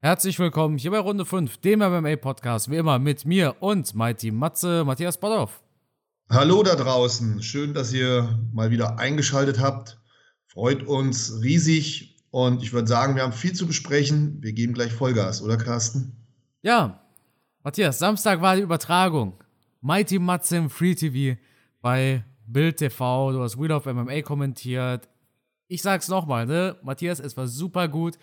[0.00, 4.84] Herzlich willkommen hier bei Runde 5, dem MMA-Podcast, wie immer mit mir und Mighty Matze,
[4.84, 5.60] Matthias Bodoff.
[6.30, 9.98] Hallo da draußen, schön, dass ihr mal wieder eingeschaltet habt.
[10.46, 14.40] Freut uns riesig und ich würde sagen, wir haben viel zu besprechen.
[14.40, 16.12] Wir geben gleich Vollgas, oder Carsten?
[16.62, 17.02] Ja,
[17.64, 19.42] Matthias, Samstag war die Übertragung.
[19.80, 21.40] Mighty Matze im Free TV
[21.82, 25.08] bei Bild TV, du hast Wheel of MMA kommentiert.
[25.66, 26.76] Ich sag's nochmal, ne?
[26.84, 28.16] Matthias, es war super gut.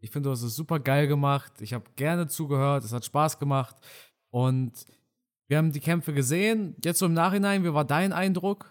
[0.00, 1.52] Ich finde, du hast es super geil gemacht.
[1.60, 2.84] Ich habe gerne zugehört.
[2.84, 3.76] Es hat Spaß gemacht.
[4.30, 4.72] Und
[5.48, 6.76] wir haben die Kämpfe gesehen.
[6.84, 8.70] Jetzt so im Nachhinein, wie war dein Eindruck?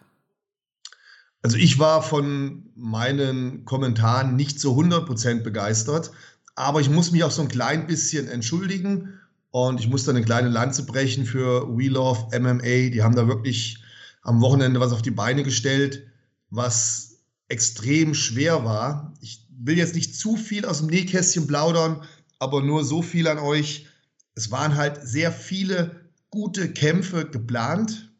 [1.41, 6.11] Also ich war von meinen Kommentaren nicht so 100% begeistert,
[6.55, 9.19] aber ich muss mich auch so ein klein bisschen entschuldigen
[9.52, 12.89] und ich muss da eine kleine Lanze brechen für We Love MMA.
[12.89, 13.83] Die haben da wirklich
[14.23, 16.07] am Wochenende was auf die Beine gestellt,
[16.49, 19.13] was extrem schwer war.
[19.21, 22.03] Ich will jetzt nicht zu viel aus dem Nähkästchen plaudern,
[22.39, 23.88] aber nur so viel an euch.
[24.35, 28.11] Es waren halt sehr viele gute Kämpfe geplant,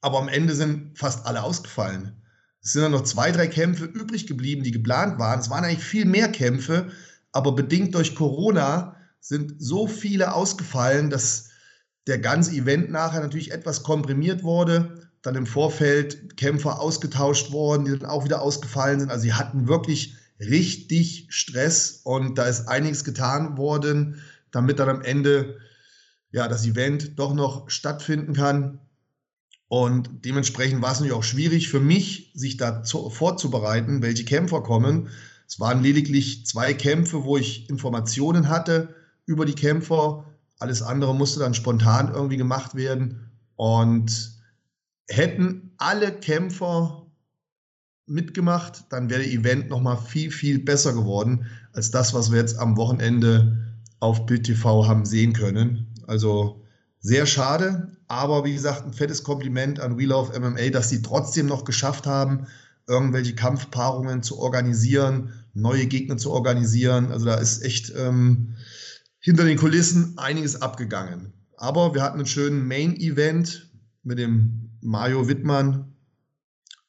[0.00, 2.22] aber am Ende sind fast alle ausgefallen.
[2.62, 5.40] Es sind dann noch zwei, drei Kämpfe übrig geblieben, die geplant waren.
[5.40, 6.90] Es waren eigentlich viel mehr Kämpfe,
[7.32, 11.50] aber bedingt durch Corona sind so viele ausgefallen, dass
[12.06, 15.09] der ganze Event nachher natürlich etwas komprimiert wurde.
[15.22, 19.10] Dann im Vorfeld Kämpfer ausgetauscht worden, die dann auch wieder ausgefallen sind.
[19.10, 25.02] Also sie hatten wirklich richtig Stress und da ist einiges getan worden, damit dann am
[25.02, 25.58] Ende
[26.32, 28.80] ja das Event doch noch stattfinden kann.
[29.68, 34.62] Und dementsprechend war es natürlich auch schwierig für mich, sich da zu, vorzubereiten, welche Kämpfer
[34.62, 35.10] kommen.
[35.46, 38.94] Es waren lediglich zwei Kämpfe, wo ich Informationen hatte
[39.26, 40.24] über die Kämpfer.
[40.58, 43.30] Alles andere musste dann spontan irgendwie gemacht werden.
[43.54, 44.39] Und
[45.10, 47.06] hätten alle Kämpfer
[48.06, 52.58] mitgemacht, dann wäre das Event nochmal viel, viel besser geworden als das, was wir jetzt
[52.58, 55.94] am Wochenende auf Bild TV haben sehen können.
[56.06, 56.64] Also
[57.00, 61.46] sehr schade, aber wie gesagt, ein fettes Kompliment an We Love MMA, dass sie trotzdem
[61.46, 62.46] noch geschafft haben,
[62.88, 67.12] irgendwelche Kampfpaarungen zu organisieren, neue Gegner zu organisieren.
[67.12, 68.56] Also da ist echt ähm,
[69.20, 71.32] hinter den Kulissen einiges abgegangen.
[71.56, 73.70] Aber wir hatten einen schönen Main-Event
[74.02, 75.92] mit dem Mario Wittmann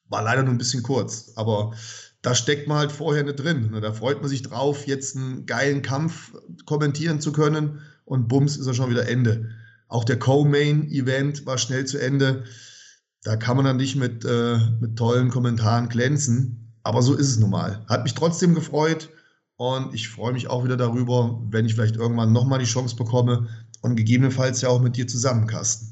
[0.08, 1.74] war leider nur ein bisschen kurz, aber
[2.22, 3.70] da steckt man halt vorher nicht drin.
[3.72, 3.80] Ne?
[3.80, 6.32] Da freut man sich drauf, jetzt einen geilen Kampf
[6.66, 9.50] kommentieren zu können und bums ist er schon wieder Ende.
[9.88, 12.44] Auch der Co-Main-Event war schnell zu Ende.
[13.24, 17.38] Da kann man dann nicht mit, äh, mit tollen Kommentaren glänzen, aber so ist es
[17.38, 17.84] nun mal.
[17.88, 19.10] Hat mich trotzdem gefreut
[19.56, 23.48] und ich freue mich auch wieder darüber, wenn ich vielleicht irgendwann nochmal die Chance bekomme
[23.80, 25.91] und gegebenenfalls ja auch mit dir zusammen, Carsten.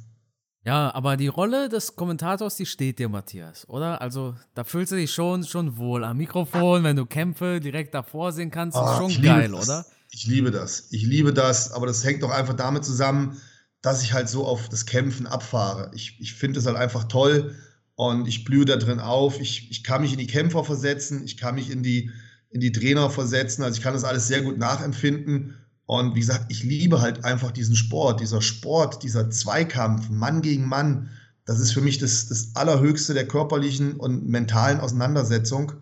[0.65, 4.00] Ja, aber die Rolle des Kommentators, die steht dir, Matthias, oder?
[4.03, 8.32] Also, da fühlst du dich schon, schon wohl am Mikrofon, wenn du Kämpfe direkt davor
[8.32, 9.69] sehen kannst, ist ah, schon geil, das.
[9.69, 9.87] oder?
[10.10, 10.88] Ich liebe das.
[10.91, 13.41] Ich liebe das, aber das hängt doch einfach damit zusammen,
[13.81, 15.91] dass ich halt so auf das Kämpfen abfahre.
[15.94, 17.54] Ich, ich finde es halt einfach toll
[17.94, 19.41] und ich blühe da drin auf.
[19.41, 22.10] Ich, ich kann mich in die Kämpfer versetzen, ich kann mich in die,
[22.50, 25.56] in die Trainer versetzen, also ich kann das alles sehr gut nachempfinden
[25.91, 30.69] und wie gesagt, ich liebe halt einfach diesen Sport, dieser Sport, dieser Zweikampf, Mann gegen
[30.69, 31.11] Mann.
[31.47, 35.73] Das ist für mich das, das Allerhöchste der körperlichen und mentalen Auseinandersetzung.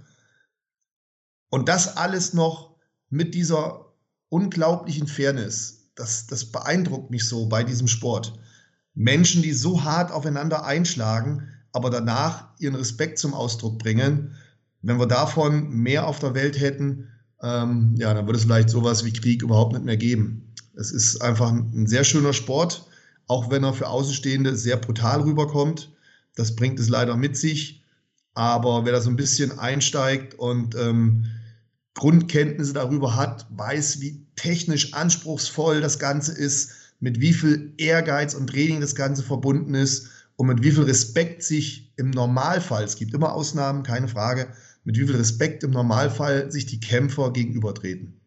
[1.50, 2.78] Und das alles noch
[3.10, 3.92] mit dieser
[4.30, 5.90] unglaublichen Fairness.
[5.94, 8.32] Das, das beeindruckt mich so bei diesem Sport.
[8.94, 14.36] Menschen, die so hart aufeinander einschlagen, aber danach ihren Respekt zum Ausdruck bringen.
[14.80, 17.08] Wenn wir davon mehr auf der Welt hätten,
[17.42, 20.54] ähm, ja, dann würde es vielleicht sowas wie Krieg überhaupt nicht mehr geben.
[20.76, 22.86] Es ist einfach ein sehr schöner Sport,
[23.26, 25.90] auch wenn er für Außenstehende sehr brutal rüberkommt.
[26.34, 27.84] Das bringt es leider mit sich.
[28.34, 31.26] Aber wer da so ein bisschen einsteigt und ähm,
[31.94, 36.70] Grundkenntnisse darüber hat, weiß, wie technisch anspruchsvoll das Ganze ist,
[37.00, 41.42] mit wie viel Ehrgeiz und Training das Ganze verbunden ist und mit wie viel Respekt
[41.42, 44.48] sich im Normalfall, es gibt immer Ausnahmen, keine Frage,
[44.88, 48.18] mit wie viel Respekt im Normalfall sich die Kämpfer gegenübertreten.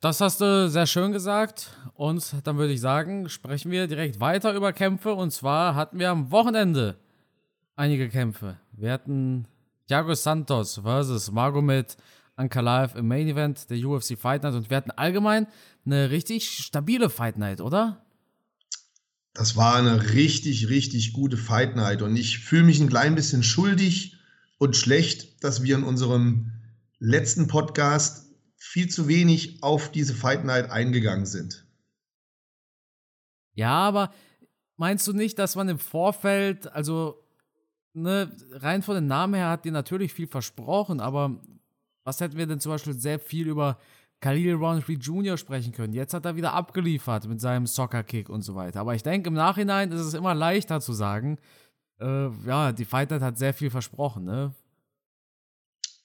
[0.00, 1.76] Das hast du sehr schön gesagt.
[1.92, 5.12] Und dann würde ich sagen, sprechen wir direkt weiter über Kämpfe.
[5.12, 6.96] Und zwar hatten wir am Wochenende
[7.76, 8.56] einige Kämpfe.
[8.72, 9.46] Wir hatten
[9.88, 11.98] Thiago Santos versus Magomed
[12.34, 14.54] Ankalaev im Main Event der UFC Fight Night.
[14.54, 15.48] Und wir hatten allgemein
[15.84, 18.02] eine richtig stabile Fight Night, oder?
[19.34, 22.00] Das war eine richtig, richtig gute Fight Night.
[22.00, 24.16] Und ich fühle mich ein klein bisschen schuldig
[24.60, 26.52] und schlecht, dass wir in unserem
[26.98, 28.26] letzten Podcast
[28.56, 31.66] viel zu wenig auf diese Fight Night eingegangen sind.
[33.54, 34.12] Ja, aber
[34.76, 37.24] meinst du nicht, dass man im Vorfeld, also
[37.94, 41.40] ne, rein von den Namen her hat dir natürlich viel versprochen, aber
[42.04, 43.78] was hätten wir denn zum Beispiel sehr viel über
[44.20, 45.38] Khalil Roundtree Jr.
[45.38, 45.94] sprechen können.
[45.94, 48.80] Jetzt hat er wieder abgeliefert mit seinem Soccer-Kick und so weiter.
[48.80, 51.38] Aber ich denke, im Nachhinein ist es immer leichter zu sagen,
[52.00, 54.54] äh, ja, die Fight Night hat sehr viel versprochen, ne?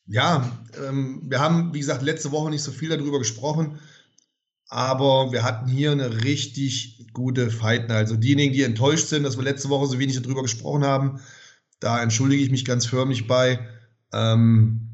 [0.08, 0.52] Ja,
[0.88, 3.80] ähm, wir haben, wie gesagt, letzte Woche nicht so viel darüber gesprochen,
[4.68, 7.98] aber wir hatten hier eine richtig gute Fight Night.
[7.98, 11.20] Also diejenigen, die enttäuscht sind, dass wir letzte Woche so wenig darüber gesprochen haben,
[11.80, 13.60] da entschuldige ich mich ganz förmlich bei.
[14.14, 14.90] Ähm,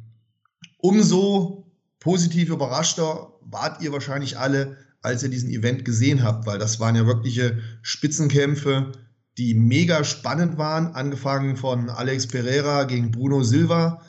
[0.77, 6.79] umso positiv überraschter wart ihr wahrscheinlich alle, als ihr diesen Event gesehen habt, weil das
[6.79, 8.91] waren ja wirkliche Spitzenkämpfe,
[9.41, 14.03] die mega spannend waren, angefangen von Alex Pereira gegen Bruno Silva.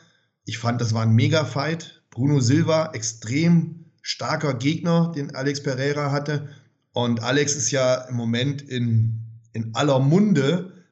[0.45, 2.03] Ich fand, das war ein Mega-Fight.
[2.11, 6.51] Bruno Silva, extrem starker Gegner, den Alex Pereira hatte.
[6.93, 9.23] Und Alex ist ja im Moment in,
[9.55, 10.85] in aller Munde.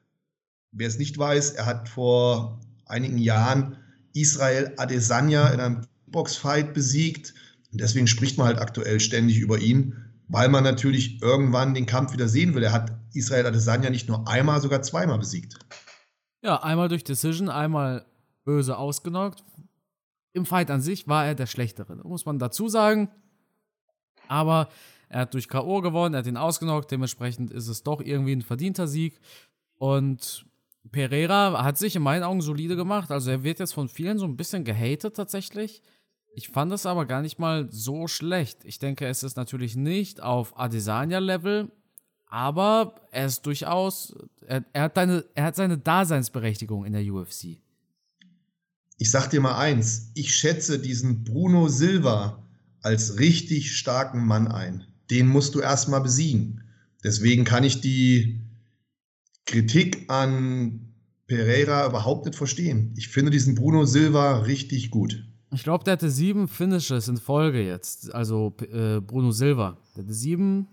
[0.71, 3.77] Wer es nicht weiß, er hat vor einigen Jahren
[4.13, 7.35] Israel Adesanya in einem Boxfight besiegt.
[7.71, 9.93] Und deswegen spricht man halt aktuell ständig über ihn,
[10.31, 12.63] weil man natürlich irgendwann den Kampf wieder sehen will.
[12.63, 15.59] Er hat Israel Adesanya nicht nur einmal, sogar zweimal besiegt.
[16.41, 18.05] Ja, einmal durch Decision, einmal
[18.45, 19.43] böse ausgenockt.
[20.33, 23.09] Im Fight an sich war er der Schlechtere, muss man dazu sagen.
[24.29, 24.69] Aber
[25.09, 25.81] er hat durch K.O.
[25.81, 29.19] gewonnen, er hat ihn ausgenockt, dementsprechend ist es doch irgendwie ein verdienter Sieg.
[29.75, 30.45] Und
[30.93, 33.11] Pereira hat sich in meinen Augen solide gemacht.
[33.11, 35.81] Also er wird jetzt von vielen so ein bisschen gehatet tatsächlich.
[36.33, 38.59] Ich fand es aber gar nicht mal so schlecht.
[38.63, 41.71] Ich denke, es ist natürlich nicht auf Adesanya-Level,
[42.27, 44.15] aber er ist durchaus,
[44.47, 47.57] er, er, hat eine, er hat seine Daseinsberechtigung in der UFC.
[48.97, 52.41] Ich sag dir mal eins, ich schätze diesen Bruno Silva
[52.81, 54.85] als richtig starken Mann ein.
[55.09, 56.63] Den musst du erstmal besiegen.
[57.03, 58.39] Deswegen kann ich die
[59.45, 60.93] Kritik an
[61.27, 62.93] Pereira überhaupt nicht verstehen.
[62.95, 65.25] Ich finde diesen Bruno Silva richtig gut.
[65.53, 68.13] Ich glaube, der hatte sieben Finishes in Folge jetzt.
[68.15, 69.77] Also äh, Bruno Silva.
[69.95, 70.67] Der hatte sieben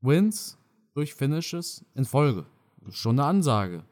[0.00, 0.58] Wins
[0.94, 2.44] durch Finishes in Folge.
[2.90, 3.84] Schon eine Ansage.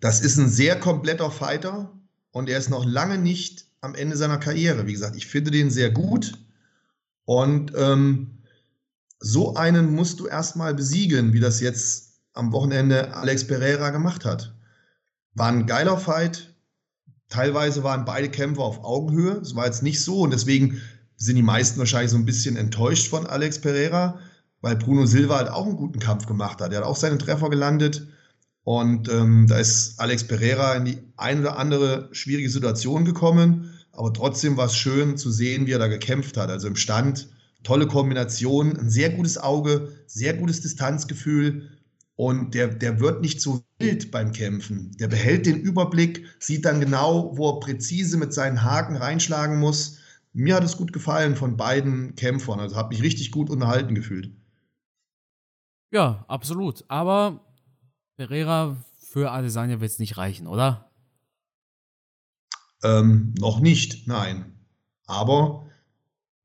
[0.00, 1.92] Das ist ein sehr kompletter Fighter
[2.30, 4.86] und er ist noch lange nicht am Ende seiner Karriere.
[4.86, 6.38] Wie gesagt, ich finde den sehr gut
[7.24, 8.42] und ähm,
[9.18, 14.54] so einen musst du erstmal besiegen, wie das jetzt am Wochenende Alex Pereira gemacht hat.
[15.34, 16.51] War ein geiler Fight,
[17.32, 19.40] Teilweise waren beide Kämpfer auf Augenhöhe.
[19.40, 20.82] Es war jetzt nicht so und deswegen
[21.16, 24.18] sind die meisten wahrscheinlich so ein bisschen enttäuscht von Alex Pereira,
[24.60, 26.72] weil Bruno Silva halt auch einen guten Kampf gemacht hat.
[26.72, 28.06] Er hat auch seinen Treffer gelandet
[28.64, 34.12] und ähm, da ist Alex Pereira in die ein oder andere schwierige Situation gekommen, aber
[34.12, 36.50] trotzdem war es schön zu sehen, wie er da gekämpft hat.
[36.50, 37.30] Also im Stand,
[37.62, 41.70] tolle Kombination, ein sehr gutes Auge, sehr gutes Distanzgefühl
[42.16, 44.92] und der, der wird nicht so wild beim Kämpfen.
[44.98, 49.98] Der behält den Überblick, sieht dann genau, wo er präzise mit seinen Haken reinschlagen muss.
[50.32, 52.60] Mir hat es gut gefallen von beiden Kämpfern.
[52.60, 54.30] Also habe mich richtig gut unterhalten gefühlt.
[55.90, 56.84] Ja, absolut.
[56.88, 57.44] Aber
[58.16, 60.90] Pereira für Adesanya wird es nicht reichen, oder?
[62.82, 64.52] Ähm, noch nicht, nein.
[65.06, 65.66] Aber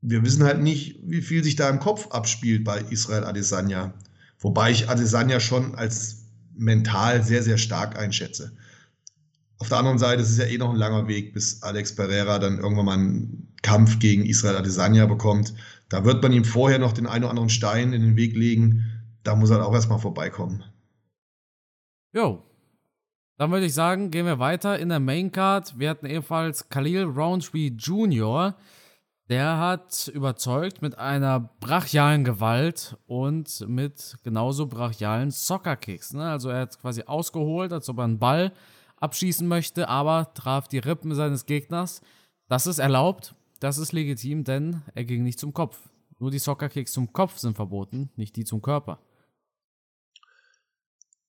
[0.01, 3.93] wir wissen halt nicht, wie viel sich da im Kopf abspielt bei Israel Adesanya.
[4.39, 6.25] Wobei ich Adesanya schon als
[6.55, 8.55] mental sehr, sehr stark einschätze.
[9.59, 12.37] Auf der anderen Seite ist es ja eh noch ein langer Weg, bis Alex Pereira
[12.37, 15.53] dann irgendwann mal einen Kampf gegen Israel Adesanya bekommt.
[15.89, 18.85] Da wird man ihm vorher noch den einen oder anderen Stein in den Weg legen.
[19.23, 20.63] Da muss er auch erstmal vorbeikommen.
[22.13, 22.43] Jo.
[23.37, 25.77] Dann würde ich sagen, gehen wir weiter in der Main Card.
[25.77, 28.55] Wir hatten ebenfalls Khalil Roundtree Jr.,
[29.29, 36.13] der hat überzeugt mit einer brachialen Gewalt und mit genauso brachialen Soccer-Kicks.
[36.13, 36.29] Ne?
[36.29, 38.53] Also er hat quasi ausgeholt, als ob er einen Ball
[38.97, 42.01] abschießen möchte, aber traf die Rippen seines Gegners.
[42.47, 45.77] Das ist erlaubt, das ist legitim, denn er ging nicht zum Kopf.
[46.19, 48.99] Nur die Soccer-Kicks zum Kopf sind verboten, nicht die zum Körper.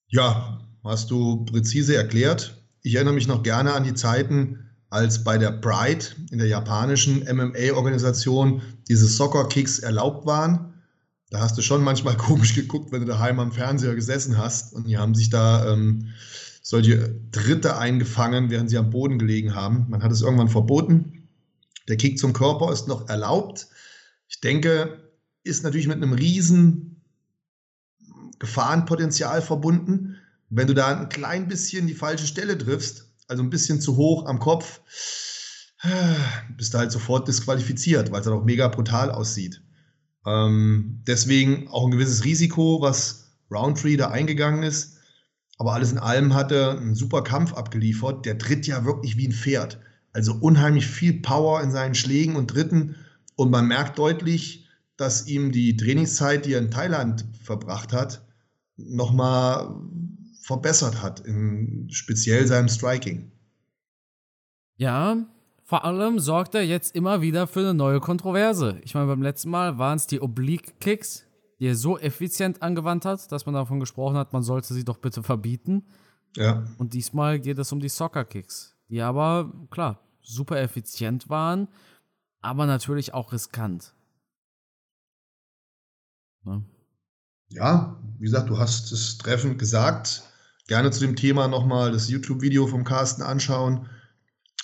[0.07, 2.63] Ja, hast du präzise erklärt.
[2.83, 7.21] Ich erinnere mich noch gerne an die Zeiten, als bei der Pride in der japanischen
[7.21, 10.73] MMA-Organisation diese Soccer-Kicks erlaubt waren.
[11.31, 14.87] Da hast du schon manchmal komisch geguckt, wenn du daheim am Fernseher gesessen hast und
[14.87, 16.09] die haben sich da ähm,
[16.63, 19.87] solche Dritte eingefangen, während sie am Boden gelegen haben.
[19.89, 21.29] Man hat es irgendwann verboten.
[21.89, 23.69] Der Kick zum Körper ist noch erlaubt.
[24.29, 25.11] Ich denke,
[25.45, 27.03] ist natürlich mit einem riesen
[28.39, 30.17] Gefahrenpotenzial verbunden.
[30.51, 34.27] Wenn du da ein klein bisschen die falsche Stelle triffst, also ein bisschen zu hoch
[34.27, 34.81] am Kopf,
[36.57, 39.63] bist du halt sofort disqualifiziert, weil es dann auch mega brutal aussieht.
[40.27, 44.97] Ähm, deswegen auch ein gewisses Risiko, was Roundtree da eingegangen ist.
[45.59, 48.27] Aber alles in allem hat er einen super Kampf abgeliefert.
[48.27, 49.81] Der tritt ja wirklich wie ein Pferd.
[50.13, 52.97] Also unheimlich viel Power in seinen Schlägen und Dritten.
[53.37, 54.67] Und man merkt deutlich,
[54.97, 58.23] dass ihm die Trainingszeit, die er in Thailand verbracht hat,
[58.77, 59.75] nochmal
[60.49, 63.31] verbessert hat, in speziell seinem Striking.
[64.77, 65.27] Ja,
[65.63, 68.81] vor allem sorgt er jetzt immer wieder für eine neue Kontroverse.
[68.83, 71.27] Ich meine, beim letzten Mal waren es die Oblique-Kicks,
[71.61, 74.97] die er so effizient angewandt hat, dass man davon gesprochen hat, man sollte sie doch
[74.97, 75.87] bitte verbieten.
[76.35, 76.65] Ja.
[76.79, 81.69] Und diesmal geht es um die Soccer-Kicks, die aber, klar, super effizient waren,
[82.41, 83.93] aber natürlich auch riskant.
[86.45, 86.65] Ne?
[87.51, 90.23] Ja, wie gesagt, du hast es treffend gesagt.
[90.69, 93.89] Gerne zu dem Thema nochmal das YouTube-Video vom Carsten anschauen.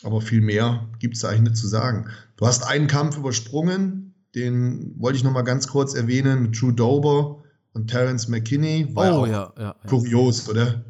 [0.03, 2.11] Aber viel mehr gibt es eigentlich nicht zu sagen.
[2.37, 7.43] Du hast einen Kampf übersprungen, den wollte ich nochmal ganz kurz erwähnen mit Drew Dober
[7.73, 8.95] und Terence McKinney.
[8.95, 10.85] War oh, ja, ja, ja, kurios, oder?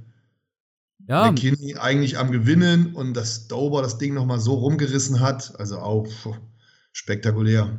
[1.06, 1.30] Ja.
[1.30, 5.54] McKinney eigentlich am Gewinnen und dass Dober das Ding nochmal so rumgerissen hat.
[5.60, 6.08] Also auch
[6.92, 7.78] spektakulär.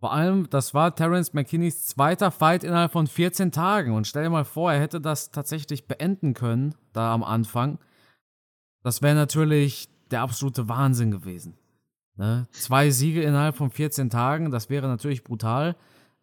[0.00, 3.92] Vor allem, das war Terence McKinneys zweiter Fight innerhalb von 14 Tagen.
[3.92, 7.78] Und stell dir mal vor, er hätte das tatsächlich beenden können, da am Anfang.
[8.84, 11.58] Das wäre natürlich der absolute Wahnsinn gewesen.
[12.14, 12.46] Ne?
[12.52, 15.76] Zwei Siege innerhalb von 14 Tagen, das wäre natürlich brutal.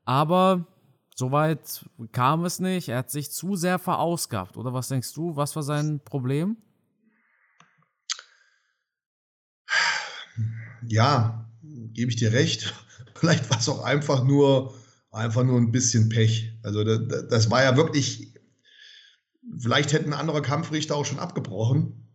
[0.06, 0.66] Aber
[1.14, 2.90] soweit kam es nicht.
[2.90, 4.56] Er hat sich zu sehr verausgabt.
[4.56, 5.36] Oder was denkst du?
[5.36, 6.58] Was war sein Problem?
[10.88, 11.50] Ja,
[11.94, 12.74] gebe ich dir recht.
[13.26, 14.74] Vielleicht war es auch einfach nur,
[15.12, 16.54] einfach nur ein bisschen Pech.
[16.62, 18.34] Also das, das war ja wirklich,
[19.58, 22.08] vielleicht hätten andere Kampfrichter auch schon abgebrochen.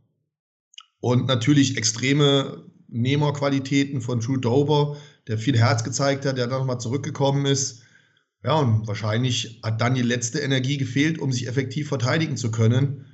[1.00, 6.81] Und natürlich extreme Nehmerqualitäten von Drew Dover, der viel Herz gezeigt hat, der dann nochmal
[6.81, 7.83] zurückgekommen ist.
[8.45, 13.07] Ja, und wahrscheinlich hat dann die letzte Energie gefehlt, um sich effektiv verteidigen zu können.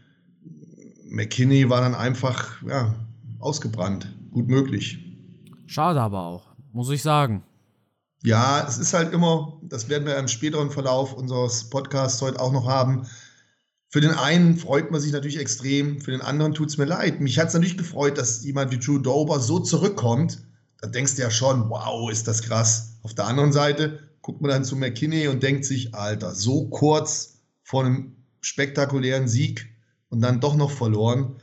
[1.09, 2.95] McKinney war dann einfach ja,
[3.39, 4.15] ausgebrannt.
[4.31, 4.99] Gut möglich.
[5.67, 7.43] Schade aber auch, muss ich sagen.
[8.27, 12.51] Ja, es ist halt immer, das werden wir im späteren Verlauf unseres Podcasts heute auch
[12.51, 13.07] noch haben.
[13.89, 17.21] Für den einen freut man sich natürlich extrem, für den anderen tut es mir leid.
[17.21, 20.43] Mich hat es natürlich gefreut, dass jemand wie Drew Dober so zurückkommt.
[20.81, 22.95] Da denkst du ja schon, wow, ist das krass.
[23.03, 27.39] Auf der anderen Seite guckt man dann zu McKinney und denkt sich, Alter, so kurz
[27.63, 29.69] vor einem spektakulären Sieg
[30.09, 31.37] und dann doch noch verloren.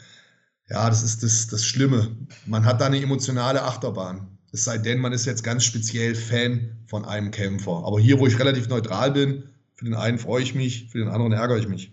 [0.70, 2.18] Ja, das ist das, das Schlimme.
[2.46, 4.33] Man hat da eine emotionale Achterbahn.
[4.54, 7.84] Es sei denn, man ist jetzt ganz speziell Fan von einem Kämpfer.
[7.86, 11.08] Aber hier, wo ich relativ neutral bin, für den einen freue ich mich, für den
[11.08, 11.92] anderen ärgere ich mich.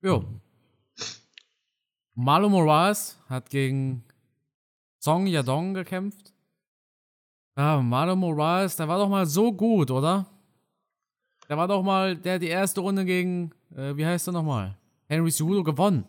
[0.00, 0.24] Jo.
[2.14, 4.02] Malo Morales hat gegen
[5.00, 6.32] Song Yadong gekämpft.
[7.58, 10.24] Ja, Malo Morales, der war doch mal so gut, oder?
[11.50, 14.78] Der war doch mal, der die erste Runde gegen, äh, wie heißt er nochmal?
[15.08, 16.04] Henry Cejudo gewonnen.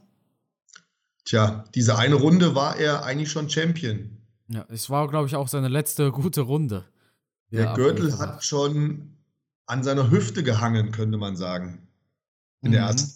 [1.25, 4.20] Tja, diese eine Runde war er eigentlich schon Champion.
[4.53, 6.86] Ja, es war, glaube ich, auch seine letzte gute Runde.
[7.51, 9.17] Der Gürtel hat schon
[9.65, 11.88] an seiner Hüfte gehangen, könnte man sagen.
[12.62, 12.74] In mhm.
[12.74, 13.12] der ersten.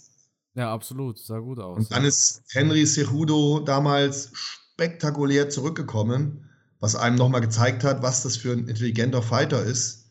[0.55, 1.19] Ja, absolut.
[1.19, 1.77] Sah gut aus.
[1.77, 2.07] Und dann ja.
[2.07, 6.49] ist Henry Cejudo damals spektakulär zurückgekommen,
[6.79, 10.05] was einem nochmal gezeigt hat, was das für ein intelligenter Fighter ist.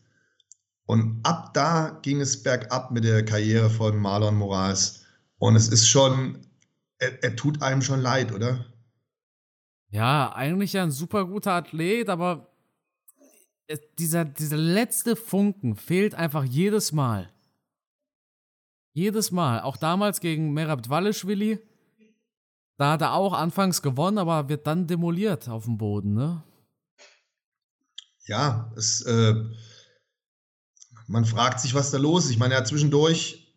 [0.85, 5.01] Und ab da ging es bergab mit der Karriere von Marlon Moraes.
[5.39, 6.45] Und es ist schon,
[6.99, 8.65] er, er tut einem schon leid, oder?
[9.95, 12.49] Ja, eigentlich ja ein super guter Athlet, aber
[13.97, 17.31] dieser, dieser letzte Funken fehlt einfach jedes Mal.
[18.91, 19.61] Jedes Mal.
[19.61, 21.59] Auch damals gegen Merab Dvalishvili.
[22.75, 26.43] Da hat er auch anfangs gewonnen, aber wird dann demoliert auf dem Boden, ne?
[28.25, 29.33] Ja, es, äh,
[31.07, 32.31] man fragt sich, was da los ist.
[32.31, 33.55] Ich meine, er hat zwischendurch,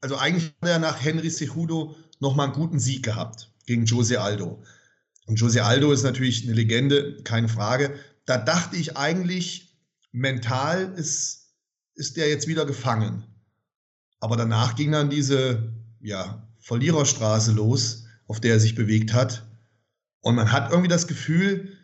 [0.00, 4.62] also eigentlich hat er nach Henry Cejudo nochmal einen guten Sieg gehabt gegen Jose Aldo.
[5.26, 7.98] Und Jose Aldo ist natürlich eine Legende, keine Frage.
[8.24, 9.76] Da dachte ich eigentlich,
[10.12, 11.52] mental ist,
[11.94, 13.24] ist der jetzt wieder gefangen.
[14.20, 19.46] Aber danach ging dann diese ja, Verliererstraße los, auf der er sich bewegt hat.
[20.20, 21.76] Und man hat irgendwie das Gefühl,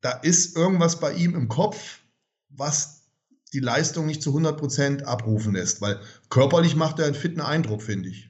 [0.00, 2.00] da ist irgendwas bei ihm im Kopf,
[2.48, 3.00] was
[3.52, 5.80] die Leistung nicht zu 100% abrufen lässt.
[5.80, 8.29] Weil körperlich macht er einen fitten Eindruck, finde ich.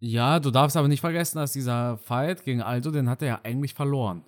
[0.00, 3.40] Ja, du darfst aber nicht vergessen, dass dieser Fight gegen Aldo, den hat er ja
[3.42, 4.22] eigentlich verloren.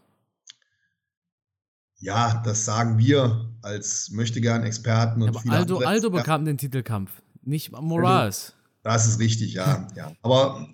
[1.99, 5.91] Ja, das sagen wir als möchtegern Experten und ja, viele Aldo, andere.
[5.91, 7.11] Aldo bekam den Titelkampf,
[7.43, 8.55] nicht Morales.
[8.83, 9.87] Das ist richtig, ja.
[9.97, 10.13] ja.
[10.23, 10.67] Aber,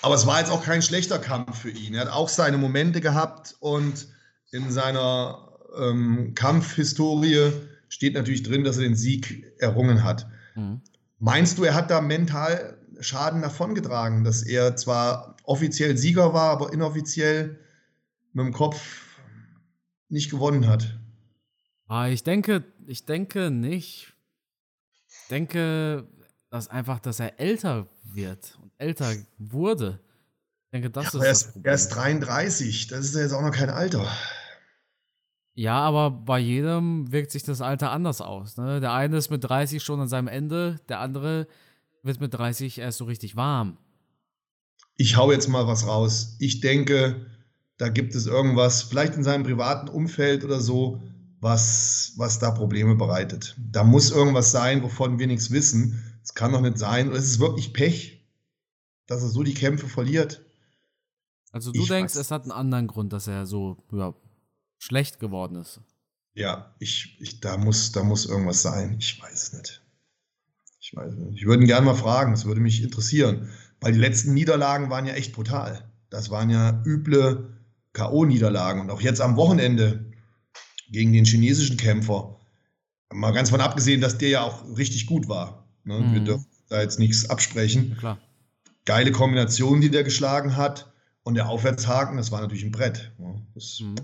[0.00, 1.94] aber es war jetzt auch kein schlechter Kampf für ihn.
[1.94, 4.06] Er hat auch seine Momente gehabt und
[4.52, 7.52] in seiner ähm, Kampfhistorie
[7.88, 10.28] steht natürlich drin, dass er den Sieg errungen hat.
[10.54, 10.80] Mhm.
[11.18, 16.72] Meinst du, er hat da mental Schaden davongetragen, dass er zwar offiziell Sieger war, aber
[16.72, 17.58] inoffiziell
[18.32, 19.06] mit dem Kopf
[20.08, 20.98] nicht gewonnen hat.
[21.86, 24.12] Ah, ich denke, ich denke nicht.
[25.08, 26.06] Ich denke,
[26.50, 30.00] dass einfach, dass er älter wird und älter wurde.
[30.66, 31.64] Ich denke, das Ja, ist er, das ist, Problem.
[31.64, 34.06] er ist 33, das ist ja jetzt auch noch kein Alter.
[35.54, 38.56] Ja, aber bei jedem wirkt sich das Alter anders aus.
[38.56, 38.80] Ne?
[38.80, 41.46] Der eine ist mit 30 schon an seinem Ende, der andere
[42.02, 43.78] wird mit 30 erst so richtig warm.
[44.96, 46.36] Ich hau jetzt mal was raus.
[46.38, 47.26] Ich denke,
[47.78, 51.00] da gibt es irgendwas, vielleicht in seinem privaten Umfeld oder so,
[51.40, 53.56] was, was da Probleme bereitet.
[53.58, 56.20] Da muss irgendwas sein, wovon wir nichts wissen.
[56.22, 57.08] Es kann doch nicht sein.
[57.08, 58.26] Oder es ist wirklich Pech,
[59.06, 60.44] dass er so die Kämpfe verliert.
[61.50, 62.20] Also du Ich denkst, weiß.
[62.20, 64.14] es hat einen anderen Grund, dass er so ja,
[64.78, 65.80] schlecht geworden ist.
[66.34, 68.96] Ja, ich, ich, da, muss, da muss irgendwas sein.
[69.00, 69.82] Ich weiß es nicht.
[70.90, 71.38] Ich weiß es nicht.
[71.38, 73.48] Ich würde ihn gerne mal fragen, das würde mich interessieren.
[73.80, 75.88] Weil die letzten Niederlagen waren ja echt brutal.
[76.10, 77.56] Das waren ja üble
[77.92, 78.80] K.O.-Niederlagen.
[78.80, 80.12] Und auch jetzt am Wochenende
[80.90, 82.40] gegen den chinesischen Kämpfer.
[83.12, 85.68] Mal ganz von abgesehen, dass der ja auch richtig gut war.
[85.84, 85.98] Ne?
[86.12, 86.24] Wir Mhm.
[86.24, 87.96] dürfen da jetzt nichts absprechen.
[88.02, 88.18] Ja.
[88.84, 90.92] Geile Kombination, die der geschlagen hat.
[91.22, 93.12] Und der Aufwärtshaken, das war natürlich ein Brett.
[93.18, 93.46] ne?
[93.54, 93.94] Das, Mhm.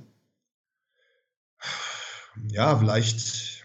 [2.51, 3.65] ja, vielleicht,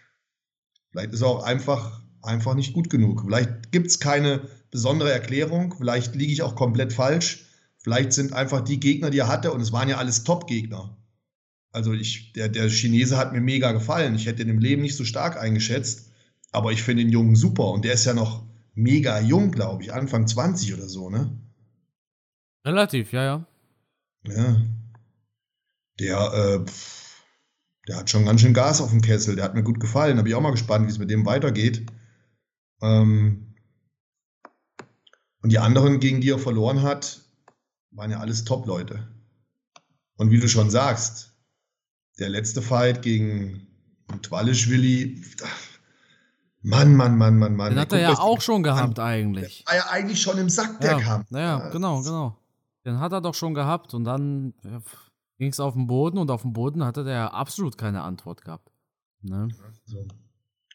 [0.92, 3.24] vielleicht ist er auch einfach, einfach nicht gut genug.
[3.26, 5.76] Vielleicht gibt es keine besondere Erklärung.
[5.78, 7.46] Vielleicht liege ich auch komplett falsch.
[7.78, 10.98] Vielleicht sind einfach die Gegner, die er hatte, und es waren ja alles Top-Gegner.
[11.72, 14.16] Also ich, der, der Chinese hat mir mega gefallen.
[14.16, 16.12] Ich hätte ihn im Leben nicht so stark eingeschätzt.
[16.52, 17.72] Aber ich finde den Jungen super.
[17.72, 19.94] Und der ist ja noch mega jung, glaube ich.
[19.94, 21.32] Anfang 20 oder so, ne?
[22.66, 23.48] Relativ, ja, ja.
[24.28, 24.62] Ja.
[26.00, 26.66] Der, äh,
[27.88, 29.36] der hat schon ganz schön Gas auf dem Kessel.
[29.36, 30.18] Der hat mir gut gefallen.
[30.18, 31.86] Da bin ich auch mal gespannt, wie es mit dem weitergeht.
[32.82, 33.56] Ähm,
[35.42, 37.22] und die anderen, gegen die er verloren hat,
[37.92, 39.08] waren ja alles Top-Leute.
[40.18, 41.34] Und wie du schon sagst,
[42.20, 43.68] der letzte Fight gegen
[44.22, 45.24] Twalischwili,
[46.62, 47.72] Mann, Mann, Mann, Mann, Mann.
[47.72, 49.64] Den hat er ja den auch schon gehabt eigentlich.
[49.66, 51.32] War ja eigentlich schon im Sack, der Ja, Kampf.
[51.32, 52.38] naja, genau, genau.
[52.86, 54.80] Den hat er doch schon gehabt und dann ja,
[55.40, 58.72] ging es auf den Boden und auf dem Boden hatte der absolut keine Antwort gehabt.
[59.22, 59.48] Ne?
[59.86, 60.08] So.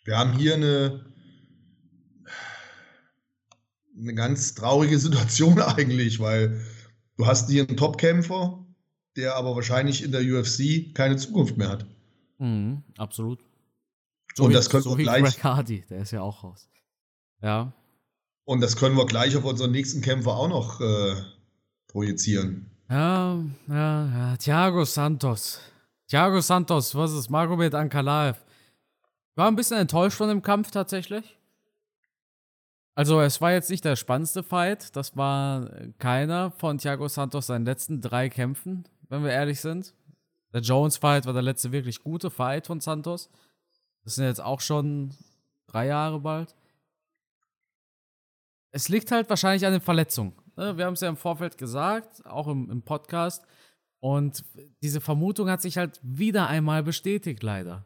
[0.05, 1.05] Wir haben hier eine,
[3.99, 6.61] eine ganz traurige Situation eigentlich, weil
[7.17, 8.65] du hast hier einen Topkämpfer,
[9.17, 11.87] der aber wahrscheinlich in der UFC keine Zukunft mehr hat.
[12.39, 13.41] Mhm, absolut.
[14.39, 16.69] Und wie, das können so wir gleich- Greg Hardy, der ist ja auch raus.
[17.43, 17.73] Ja.
[18.45, 21.15] Und das können wir gleich auf unseren nächsten Kämpfer auch noch äh,
[21.89, 22.71] projizieren.
[22.89, 24.37] Ja, ja, ja.
[24.37, 25.61] Thiago Santos.
[26.09, 28.39] Thiago Santos versus Magomed Ankalaev.
[29.35, 31.37] War ein bisschen enttäuscht von dem Kampf tatsächlich.
[32.97, 34.97] Also, es war jetzt nicht der spannendste Fight.
[34.97, 39.95] Das war keiner von Thiago Santos seinen letzten drei Kämpfen, wenn wir ehrlich sind.
[40.55, 43.29] Der Jones-Fight war der letzte wirklich gute Fight von Santos.
[44.05, 45.11] Das sind jetzt auch schon
[45.67, 46.55] drei Jahre bald.
[48.73, 50.33] Es liegt halt wahrscheinlich an den Verletzungen.
[50.57, 50.79] ne?
[50.79, 53.45] Wir haben es ja im Vorfeld gesagt, auch im, im Podcast.
[54.01, 54.43] Und
[54.83, 57.85] diese Vermutung hat sich halt wieder einmal bestätigt, leider.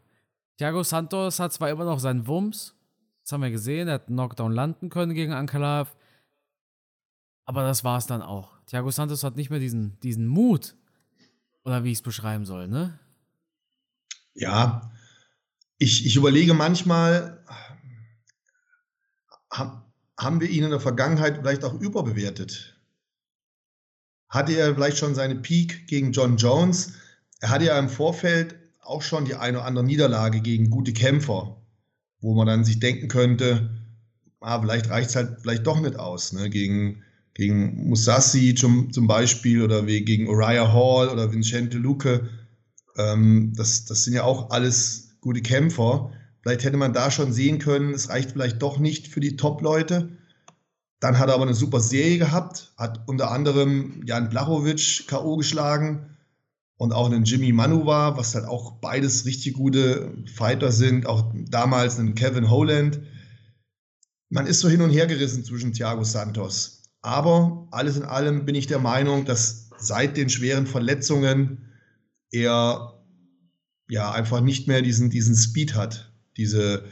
[0.57, 2.75] Thiago Santos hat zwar immer noch seinen Wumms,
[3.23, 5.95] das haben wir gesehen, er hat einen Knockdown landen können gegen Ankalaev,
[7.45, 8.57] aber das war es dann auch.
[8.65, 10.75] Thiago Santos hat nicht mehr diesen, diesen Mut,
[11.63, 12.99] oder wie ich es beschreiben soll, ne?
[14.33, 14.91] Ja,
[15.77, 17.43] ich, ich überlege manchmal,
[19.51, 22.79] ha- haben wir ihn in der Vergangenheit vielleicht auch überbewertet?
[24.29, 26.93] Hatte er vielleicht schon seine Peak gegen John Jones?
[27.41, 31.60] Er hatte ja im Vorfeld auch schon die eine oder andere Niederlage gegen gute Kämpfer,
[32.21, 33.69] wo man dann sich denken könnte,
[34.39, 36.49] ah, vielleicht reicht es halt vielleicht doch nicht aus, ne?
[36.49, 37.03] Gegen,
[37.33, 42.29] gegen Musashi zum, zum Beispiel oder wie gegen Uriah Hall oder Vincente Luque.
[42.97, 46.11] Ähm, das, das sind ja auch alles gute Kämpfer.
[46.41, 50.17] Vielleicht hätte man da schon sehen können, es reicht vielleicht doch nicht für die Top-Leute.
[50.99, 55.37] Dann hat er aber eine super Serie gehabt, hat unter anderem Jan Blachowicz K.O.
[55.37, 56.11] geschlagen
[56.81, 61.99] und auch einen Jimmy Manuwa, was halt auch beides richtig gute Fighter sind, auch damals
[61.99, 63.01] einen Kevin Holland.
[64.31, 66.81] Man ist so hin und her gerissen zwischen Thiago Santos.
[67.03, 71.69] Aber alles in allem bin ich der Meinung, dass seit den schweren Verletzungen
[72.31, 72.99] er
[73.87, 76.85] ja einfach nicht mehr diesen, diesen Speed hat, diese,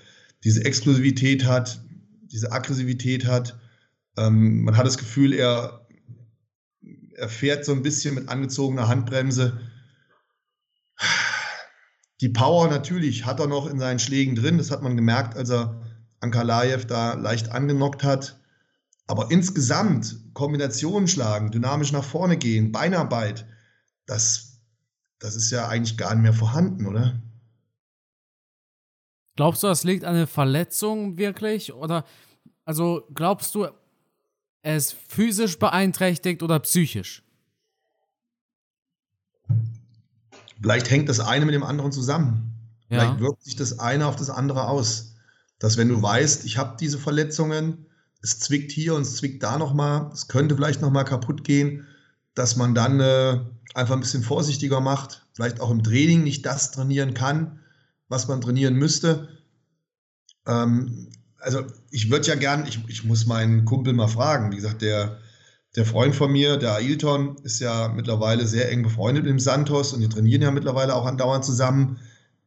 [0.44, 1.84] diese Exklusivität hat,
[2.32, 3.60] diese Aggressivität hat.
[4.20, 5.88] Ähm, man hat das Gefühl, er,
[7.16, 9.60] er fährt so ein bisschen mit angezogener Handbremse.
[12.22, 15.50] Die Power natürlich hat er noch in seinen Schlägen drin, das hat man gemerkt, als
[15.50, 15.82] er
[16.20, 18.38] Ankalaev da leicht angenockt hat.
[19.08, 23.48] Aber insgesamt Kombinationen schlagen, dynamisch nach vorne gehen, Beinarbeit,
[24.06, 24.62] das,
[25.20, 27.22] das ist ja eigentlich gar nicht mehr vorhanden, oder?
[29.36, 31.74] Glaubst du, das liegt an der Verletzung wirklich?
[31.74, 32.04] Oder,
[32.66, 33.68] also glaubst du,
[34.62, 37.24] er ist physisch beeinträchtigt oder psychisch?
[40.62, 42.54] Vielleicht hängt das eine mit dem anderen zusammen.
[42.90, 43.00] Ja.
[43.00, 45.16] Vielleicht wirkt sich das eine auf das andere aus.
[45.60, 47.86] Dass wenn du weißt, ich habe diese Verletzungen,
[48.22, 51.86] es zwickt hier und es zwickt da nochmal, es könnte vielleicht nochmal kaputt gehen,
[52.34, 53.40] dass man dann äh,
[53.74, 57.60] einfach ein bisschen vorsichtiger macht, vielleicht auch im Training nicht das trainieren kann,
[58.08, 59.30] was man trainieren müsste.
[60.48, 64.82] Ähm, also ich würde ja gern, ich, ich muss meinen Kumpel mal fragen, wie gesagt,
[64.82, 65.20] der,
[65.76, 69.94] der Freund von mir, der Ailton, ist ja mittlerweile sehr eng befreundet mit dem Santos
[69.94, 72.00] und die trainieren ja mittlerweile auch andauernd zusammen.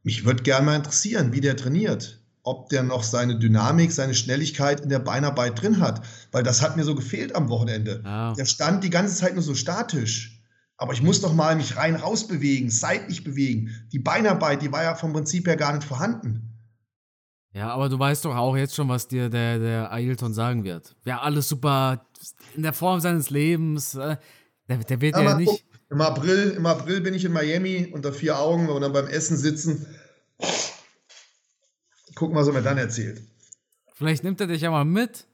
[0.02, 2.18] Mich würde gerne mal interessieren, wie der trainiert.
[2.42, 6.04] Ob der noch seine Dynamik, seine Schnelligkeit in der Beinarbeit drin hat.
[6.32, 8.02] Weil das hat mir so gefehlt am Wochenende.
[8.04, 8.34] Oh.
[8.34, 10.42] Der stand die ganze Zeit nur so statisch.
[10.76, 13.70] Aber ich muss doch mal mich rein raus bewegen, seitlich bewegen.
[13.92, 16.48] Die Beinarbeit, die war ja vom Prinzip her gar nicht vorhanden.
[17.54, 20.96] Ja, aber du weißt doch auch jetzt schon, was dir der, der Ailton sagen wird.
[21.04, 22.06] Ja, alles super
[22.54, 23.94] in der Form seines Lebens.
[23.94, 24.16] Äh,
[24.68, 25.64] der, der wird ja, ja nicht.
[25.90, 29.36] Im April, Im April bin ich in Miami unter vier Augen und dann beim Essen
[29.36, 29.86] sitzen.
[32.14, 33.22] Gucken, was er mir dann erzählt.
[33.94, 35.26] Vielleicht nimmt er dich ja mal mit.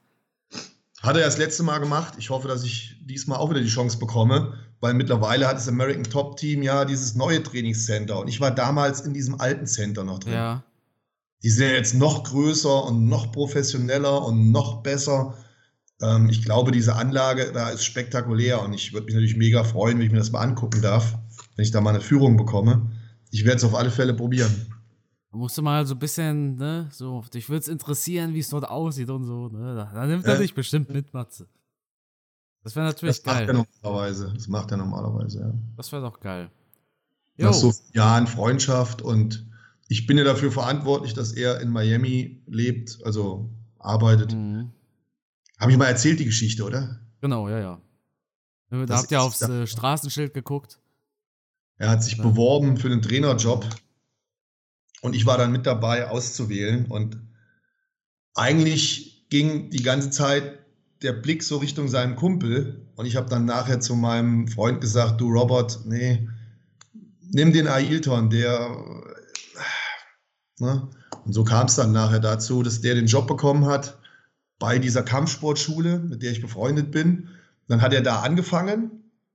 [1.01, 2.15] Hat er das letzte Mal gemacht.
[2.17, 6.03] Ich hoffe, dass ich diesmal auch wieder die Chance bekomme, weil mittlerweile hat das American
[6.03, 10.19] Top Team ja dieses neue Trainingscenter und ich war damals in diesem alten Center noch
[10.19, 10.33] drin.
[10.33, 10.63] Ja.
[11.41, 15.37] Die sind ja jetzt noch größer und noch professioneller und noch besser.
[16.01, 19.97] Ähm, ich glaube, diese Anlage da ist spektakulär und ich würde mich natürlich mega freuen,
[19.97, 21.17] wenn ich mir das mal angucken darf,
[21.55, 22.91] wenn ich da mal eine Führung bekomme.
[23.31, 24.53] Ich werde es auf alle Fälle probieren.
[25.31, 28.49] Da musst du mal so ein bisschen, ne, so, dich würde es interessieren, wie es
[28.49, 29.87] dort aussieht und so, ne?
[29.93, 30.39] Da, nimmt er ja.
[30.39, 31.47] dich bestimmt mit, Matze.
[32.63, 33.45] Das wäre natürlich das geil.
[33.45, 34.31] Macht er normalerweise.
[34.33, 35.53] Das macht er normalerweise, ja.
[35.77, 36.49] Das wäre doch geil.
[37.37, 37.47] Jo.
[37.47, 39.47] Nach so vielen Jahren Freundschaft und
[39.87, 44.33] ich bin ja dafür verantwortlich, dass er in Miami lebt, also arbeitet.
[44.33, 44.71] Mhm.
[45.59, 46.99] Habe ich mal erzählt, die Geschichte, oder?
[47.21, 47.81] Genau, ja, ja.
[48.69, 50.79] Da das habt ihr aufs äh, Straßenschild geguckt.
[51.77, 52.23] Er hat sich ja.
[52.23, 53.65] beworben für den Trainerjob
[55.01, 57.17] und ich war dann mit dabei auszuwählen und
[58.35, 60.59] eigentlich ging die ganze Zeit
[61.01, 65.19] der Blick so Richtung seinem Kumpel und ich habe dann nachher zu meinem Freund gesagt,
[65.21, 66.27] du Robert, nee,
[67.21, 68.99] nimm den Ailton, der
[70.59, 70.89] Ne?
[71.25, 73.97] Und so kam es dann nachher dazu, dass der den Job bekommen hat
[74.59, 77.29] bei dieser Kampfsportschule, mit der ich befreundet bin.
[77.67, 78.91] Dann hat er da angefangen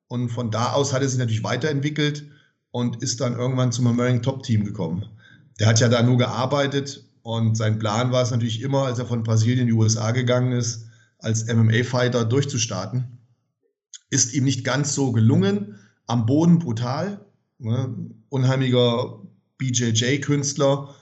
[0.08, 2.24] und von da aus hat er sich natürlich weiterentwickelt
[2.70, 5.06] und ist dann irgendwann zum American Top Team gekommen.
[5.58, 9.06] Der hat ja da nur gearbeitet und sein Plan war es natürlich immer, als er
[9.06, 10.86] von Brasilien in die USA gegangen ist,
[11.18, 13.18] als MMA-Fighter durchzustarten.
[14.10, 15.78] Ist ihm nicht ganz so gelungen.
[16.06, 17.24] Am Boden brutal.
[17.58, 17.94] Ne?
[18.28, 19.22] Unheimlicher
[19.56, 20.94] BJJ-Künstler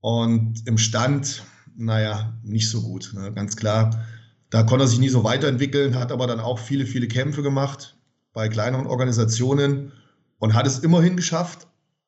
[0.00, 1.42] und im Stand,
[1.76, 3.32] naja, nicht so gut, ne?
[3.32, 4.04] ganz klar.
[4.50, 7.96] Da konnte er sich nie so weiterentwickeln, hat aber dann auch viele, viele Kämpfe gemacht
[8.32, 9.92] bei kleineren Organisationen
[10.38, 11.66] und hat es immerhin geschafft,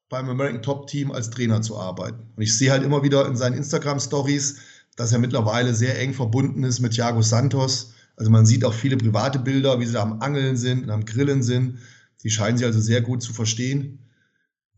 [0.08, 2.26] beim American Top Team als Trainer zu arbeiten.
[2.36, 4.58] Und ich sehe halt immer wieder in seinen Instagram-Stories,
[4.96, 7.92] dass er mittlerweile sehr eng verbunden ist mit Thiago Santos.
[8.16, 11.04] Also man sieht auch viele private Bilder, wie sie da am Angeln sind und am
[11.04, 11.78] Grillen sind.
[12.24, 13.98] Die scheinen sich also sehr gut zu verstehen.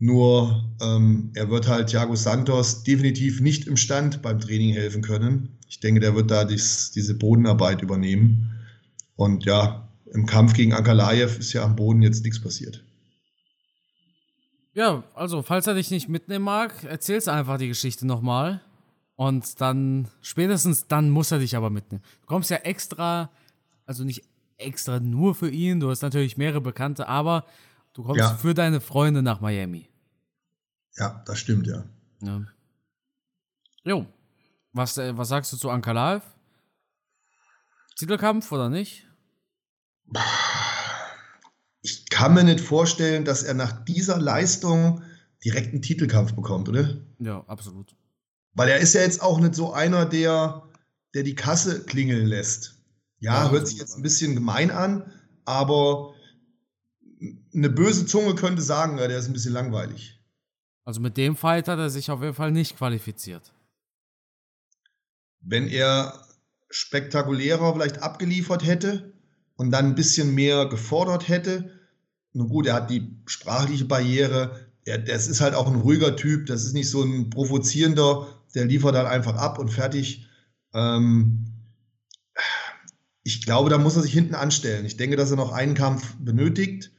[0.03, 5.59] Nur ähm, er wird halt Thiago Santos definitiv nicht im Stand beim Training helfen können.
[5.69, 8.49] Ich denke, der wird da dies, diese Bodenarbeit übernehmen.
[9.15, 12.83] Und ja, im Kampf gegen Ankalaev ist ja am Boden jetzt nichts passiert.
[14.73, 18.59] Ja, also, falls er dich nicht mitnehmen mag, erzählst einfach die Geschichte nochmal.
[19.15, 22.01] Und dann, spätestens dann muss er dich aber mitnehmen.
[22.21, 23.29] Du kommst ja extra,
[23.85, 24.23] also nicht
[24.57, 27.45] extra nur für ihn, du hast natürlich mehrere Bekannte, aber
[27.93, 28.33] du kommst ja.
[28.33, 29.90] für deine Freunde nach Miami.
[30.97, 31.83] Ja, das stimmt, ja.
[32.21, 32.41] ja.
[33.83, 34.05] Jo.
[34.73, 36.23] Was, äh, was sagst du zu Ankalaev?
[37.95, 39.07] Titelkampf oder nicht?
[41.81, 45.03] Ich kann mir nicht vorstellen, dass er nach dieser Leistung
[45.43, 46.97] direkt einen Titelkampf bekommt, oder?
[47.19, 47.95] Ja, absolut.
[48.53, 50.69] Weil er ist ja jetzt auch nicht so einer, der,
[51.13, 52.81] der die Kasse klingeln lässt.
[53.19, 55.11] Ja, ja hört sich jetzt ein bisschen gemein an,
[55.45, 56.13] aber
[57.53, 60.20] eine böse Zunge könnte sagen, der ist ein bisschen langweilig.
[60.83, 63.53] Also mit dem Fight hat er sich auf jeden Fall nicht qualifiziert.
[65.41, 66.25] Wenn er
[66.69, 69.13] spektakulärer vielleicht abgeliefert hätte
[69.55, 71.71] und dann ein bisschen mehr gefordert hätte,
[72.33, 76.45] nun gut, er hat die sprachliche Barriere, er, das ist halt auch ein ruhiger Typ,
[76.47, 80.27] das ist nicht so ein provozierender, der liefert dann einfach ab und fertig.
[80.73, 81.45] Ähm,
[83.23, 84.85] ich glaube, da muss er sich hinten anstellen.
[84.85, 86.91] Ich denke, dass er noch einen Kampf benötigt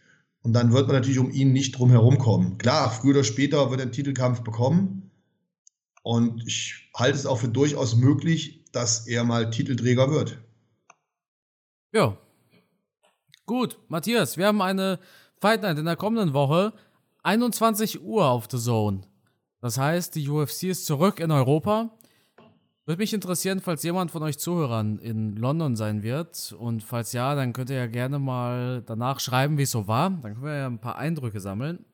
[0.42, 2.58] und dann wird man natürlich um ihn nicht drum herum kommen.
[2.58, 5.10] Klar, früher oder später wird er einen Titelkampf bekommen.
[6.02, 10.38] Und ich halte es auch für durchaus möglich, dass er mal Titelträger wird.
[11.92, 12.16] Ja.
[13.46, 14.98] Gut, Matthias, wir haben eine
[15.40, 16.72] Fight Night in der kommenden Woche.
[17.22, 19.02] 21 Uhr auf The Zone.
[19.60, 21.96] Das heißt, die UFC ist zurück in Europa.
[22.84, 26.52] Würde mich interessieren, falls jemand von euch Zuhörern in London sein wird.
[26.58, 30.10] Und falls ja, dann könnt ihr ja gerne mal danach schreiben, wie es so war.
[30.10, 31.84] Dann können wir ja ein paar Eindrücke sammeln.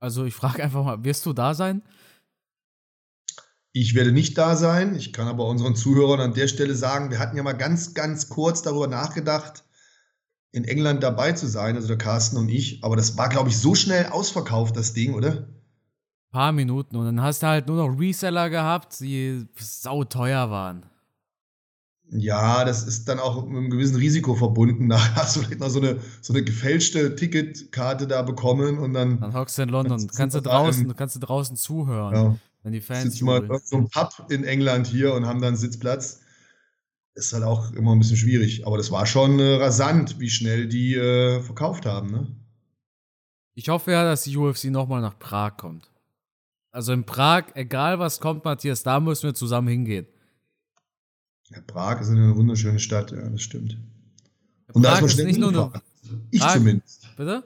[0.00, 1.82] Also ich frage einfach mal, wirst du da sein?
[3.72, 4.94] Ich werde nicht da sein.
[4.96, 8.30] Ich kann aber unseren Zuhörern an der Stelle sagen, wir hatten ja mal ganz, ganz
[8.30, 9.64] kurz darüber nachgedacht,
[10.50, 12.82] in England dabei zu sein, also der Carsten und ich.
[12.82, 15.46] Aber das war, glaube ich, so schnell ausverkauft, das Ding, oder?
[16.36, 16.96] Paar Minuten.
[16.96, 20.84] Und dann hast du halt nur noch Reseller gehabt, die sauteuer waren.
[22.10, 24.86] Ja, das ist dann auch mit einem gewissen Risiko verbunden.
[24.90, 29.18] Da hast du vielleicht noch so eine, so eine gefälschte Ticketkarte da bekommen und dann.
[29.18, 32.36] Dann hockst du in London, kannst, kannst du draußen, kannst du draußen zuhören, ja.
[32.64, 33.04] wenn die Fans.
[33.04, 36.20] Sitzen mal so ein Pub in England hier und haben dann Sitzplatz
[37.14, 38.66] ist halt auch immer ein bisschen schwierig.
[38.66, 42.10] Aber das war schon äh, rasant, wie schnell die äh, verkauft haben.
[42.10, 42.26] Ne?
[43.54, 45.88] Ich hoffe ja, dass die UFC nochmal nach Prag kommt.
[46.76, 50.06] Also in Prag, egal was kommt, Matthias, da müssen wir zusammen hingehen.
[51.48, 53.78] Ja, Prag ist eine wunderschöne Stadt, ja, das stimmt.
[54.74, 55.82] Und Prag da ist, man ist nicht nur eine,
[56.30, 57.08] Ich Prag, zumindest.
[57.16, 57.44] Bitte?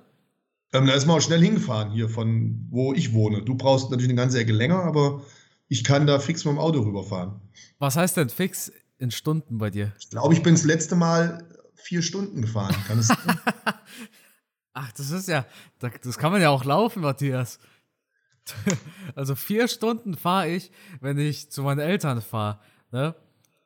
[0.73, 3.43] Ähm, da ist man auch schnell hingefahren, hier von wo ich wohne.
[3.43, 5.23] Du brauchst natürlich eine ganze Ecke länger, aber
[5.69, 7.41] ich kann da fix mit dem Auto rüberfahren.
[7.79, 8.73] Was heißt denn fix?
[8.99, 9.93] in Stunden bei dir?
[9.99, 12.75] Ich glaube, ich bin das letzte Mal vier Stunden gefahren.
[12.87, 13.09] Kann es
[14.73, 15.47] Ach, das ist ja,
[15.79, 17.61] das kann man ja auch laufen, Matthias.
[19.17, 22.61] Also vier Stunden fahre ich, wenn ich zu meinen Eltern fahre.
[22.93, 23.15] Ne?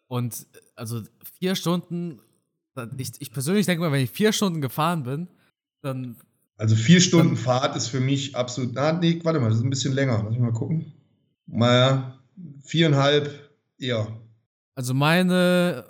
[0.06, 1.02] Und also
[1.38, 2.20] vier Stunden,
[2.96, 5.28] ich, ich persönlich denke mal, wenn ich vier Stunden gefahren bin,
[5.82, 6.16] dann.
[6.56, 8.74] Also vier Stunden Fahrt ist für mich absolut.
[8.74, 10.22] Na, nee, warte mal, das ist ein bisschen länger.
[10.22, 10.92] Lass mich mal gucken.
[11.46, 12.18] Naja,
[12.62, 14.06] viereinhalb eher.
[14.74, 15.84] Also meine,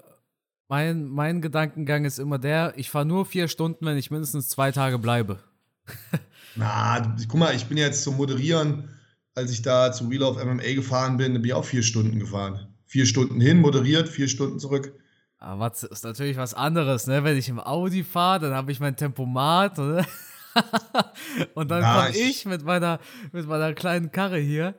[0.68, 4.72] mein, mein Gedankengang ist immer der, ich fahre nur vier Stunden, wenn ich mindestens zwei
[4.72, 5.38] Tage bleibe.
[6.56, 8.88] Na, guck mal, ich bin jetzt zum Moderieren,
[9.34, 12.68] als ich da zu Wheel of MMA gefahren bin, bin ich auch vier Stunden gefahren.
[12.86, 14.92] Vier Stunden hin, moderiert, vier Stunden zurück.
[15.38, 17.24] Aber das ist natürlich was anderes, ne?
[17.24, 20.06] Wenn ich im Audi fahre, dann habe ich mein Tempomat, ne?
[21.54, 23.00] Und dann komme ich, ich, mit meiner,
[23.32, 24.74] mit meiner kleinen Karre hier.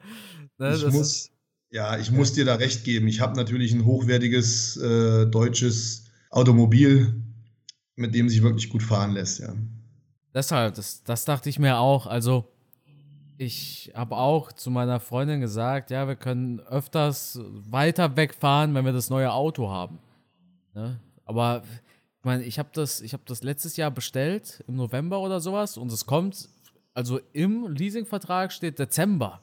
[0.58, 0.76] Ne?
[0.76, 1.30] Ich muss,
[1.70, 3.08] ja, ich muss dir da recht geben.
[3.08, 7.22] Ich habe natürlich ein hochwertiges äh, deutsches Automobil,
[7.96, 9.54] mit dem sich wirklich gut fahren lässt, ja.
[10.36, 12.08] Deshalb, das, das dachte ich mir auch.
[12.08, 12.46] Also,
[13.38, 18.92] ich habe auch zu meiner Freundin gesagt, ja, wir können öfters weiter wegfahren, wenn wir
[18.92, 19.98] das neue Auto haben.
[20.74, 21.00] Ne?
[21.24, 21.64] Aber
[22.20, 25.92] ich meine, ich habe das, hab das letztes Jahr bestellt, im November oder sowas, und
[25.92, 26.50] es kommt,
[26.94, 29.40] also im Leasingvertrag steht Dezember.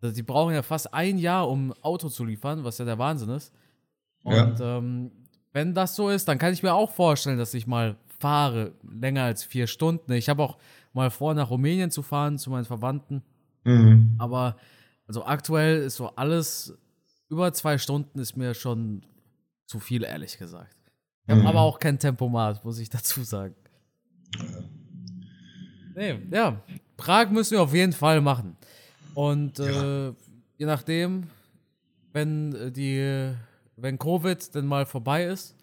[0.00, 2.98] Also die brauchen ja fast ein Jahr, um ein Auto zu liefern, was ja der
[2.98, 3.52] Wahnsinn ist.
[4.24, 4.78] Und ja.
[4.78, 5.12] ähm,
[5.52, 9.24] wenn das so ist, dann kann ich mir auch vorstellen, dass ich mal fahre, länger
[9.24, 10.12] als vier Stunden.
[10.12, 10.58] Ich habe auch
[10.92, 13.22] mal vor, nach Rumänien zu fahren, zu meinen Verwandten.
[13.64, 14.14] Mhm.
[14.18, 14.56] Aber
[15.06, 16.78] also aktuell ist so alles
[17.28, 19.02] über zwei Stunden ist mir schon
[19.66, 20.76] zu viel, ehrlich gesagt.
[21.24, 21.46] Ich habe mhm.
[21.46, 23.54] aber auch kein Tempomat, muss ich dazu sagen.
[25.94, 26.62] Nee, ja,
[26.96, 28.56] Prag müssen wir auf jeden Fall machen.
[29.14, 30.14] Und äh, ja.
[30.58, 31.24] je nachdem,
[32.12, 33.34] wenn äh, die,
[33.76, 35.56] wenn Covid dann mal vorbei ist,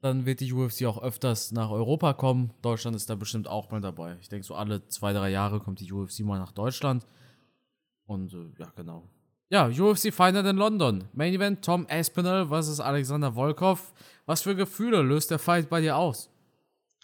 [0.00, 2.52] dann wird die UFC auch öfters nach Europa kommen.
[2.62, 4.16] Deutschland ist da bestimmt auch mal dabei.
[4.20, 7.06] Ich denke, so alle zwei, drei Jahre kommt die UFC mal nach Deutschland.
[8.06, 9.08] Und äh, ja, genau.
[9.50, 11.04] Ja, UFC Final in London.
[11.14, 12.80] Main Event Tom Aspinall vs.
[12.80, 13.92] Alexander Volkov.
[14.26, 16.30] Was für Gefühle löst der Fight bei dir aus?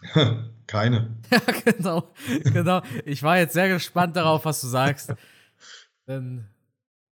[0.67, 1.17] Keine.
[1.31, 2.13] ja, genau.
[2.45, 2.83] genau.
[3.05, 5.15] Ich war jetzt sehr gespannt darauf, was du sagst.
[6.07, 6.47] Denn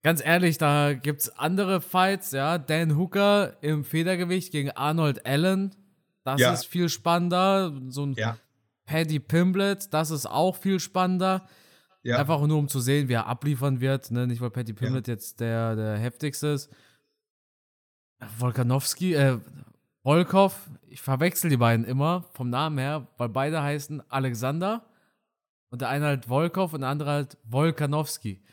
[0.01, 2.57] ganz ehrlich, da gibt es andere Fights, ja.
[2.57, 5.75] Dan Hooker im Federgewicht gegen Arnold Allen.
[6.23, 6.53] Das ja.
[6.53, 7.73] ist viel spannender.
[7.89, 8.37] So ein ja.
[8.85, 11.47] Paddy Pimblett, das ist auch viel spannender.
[12.03, 12.17] Ja.
[12.17, 14.11] Einfach nur um zu sehen, wie er abliefern wird.
[14.11, 14.25] Ne?
[14.25, 16.71] Nicht, weil Paddy Pimblett jetzt der, der heftigste ist.
[18.37, 19.39] Volkanowski, äh,
[20.03, 24.85] Volkov, ich verwechsel die beiden immer vom Namen her, weil beide heißen Alexander
[25.69, 28.43] und der eine halt Volkov und der andere halt Volkanowski.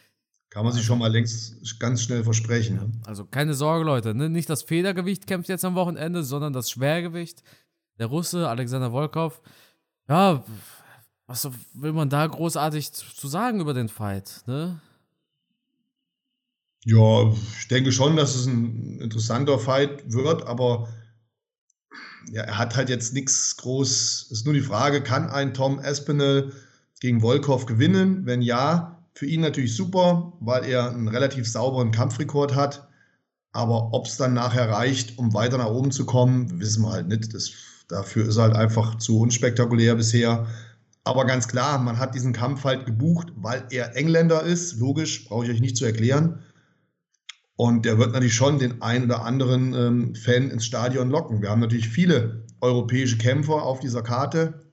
[0.50, 2.76] Kann man sich schon mal längst ganz schnell versprechen.
[2.76, 2.90] Ne?
[3.06, 4.14] Also keine Sorge, Leute.
[4.14, 4.30] Ne?
[4.30, 7.42] Nicht das Federgewicht kämpft jetzt am Wochenende, sondern das Schwergewicht.
[7.98, 9.42] Der Russe, Alexander Volkov.
[10.08, 10.42] Ja,
[11.26, 14.42] was will man da großartig zu sagen über den Fight?
[14.46, 14.80] Ne?
[16.84, 20.88] Ja, ich denke schon, dass es ein interessanter Fight wird, aber
[22.30, 24.26] ja, er hat halt jetzt nichts groß.
[24.26, 26.52] Es ist nur die Frage, kann ein Tom Espinel
[27.00, 28.24] gegen Volkov gewinnen?
[28.24, 32.88] Wenn ja, für ihn natürlich super, weil er einen relativ sauberen Kampfrekord hat.
[33.50, 37.08] Aber ob es dann nachher reicht, um weiter nach oben zu kommen, wissen wir halt
[37.08, 37.34] nicht.
[37.34, 37.50] Das,
[37.88, 40.46] dafür ist er halt einfach zu unspektakulär bisher.
[41.02, 44.78] Aber ganz klar, man hat diesen Kampf halt gebucht, weil er Engländer ist.
[44.78, 46.38] Logisch, brauche ich euch nicht zu erklären.
[47.56, 51.42] Und der wird natürlich schon den einen oder anderen ähm, Fan ins Stadion locken.
[51.42, 54.70] Wir haben natürlich viele europäische Kämpfer auf dieser Karte.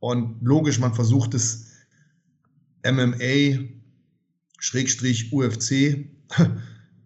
[0.00, 1.66] Und logisch, man versucht es
[2.84, 3.75] MMA,
[4.58, 5.70] Schrägstrich UFC,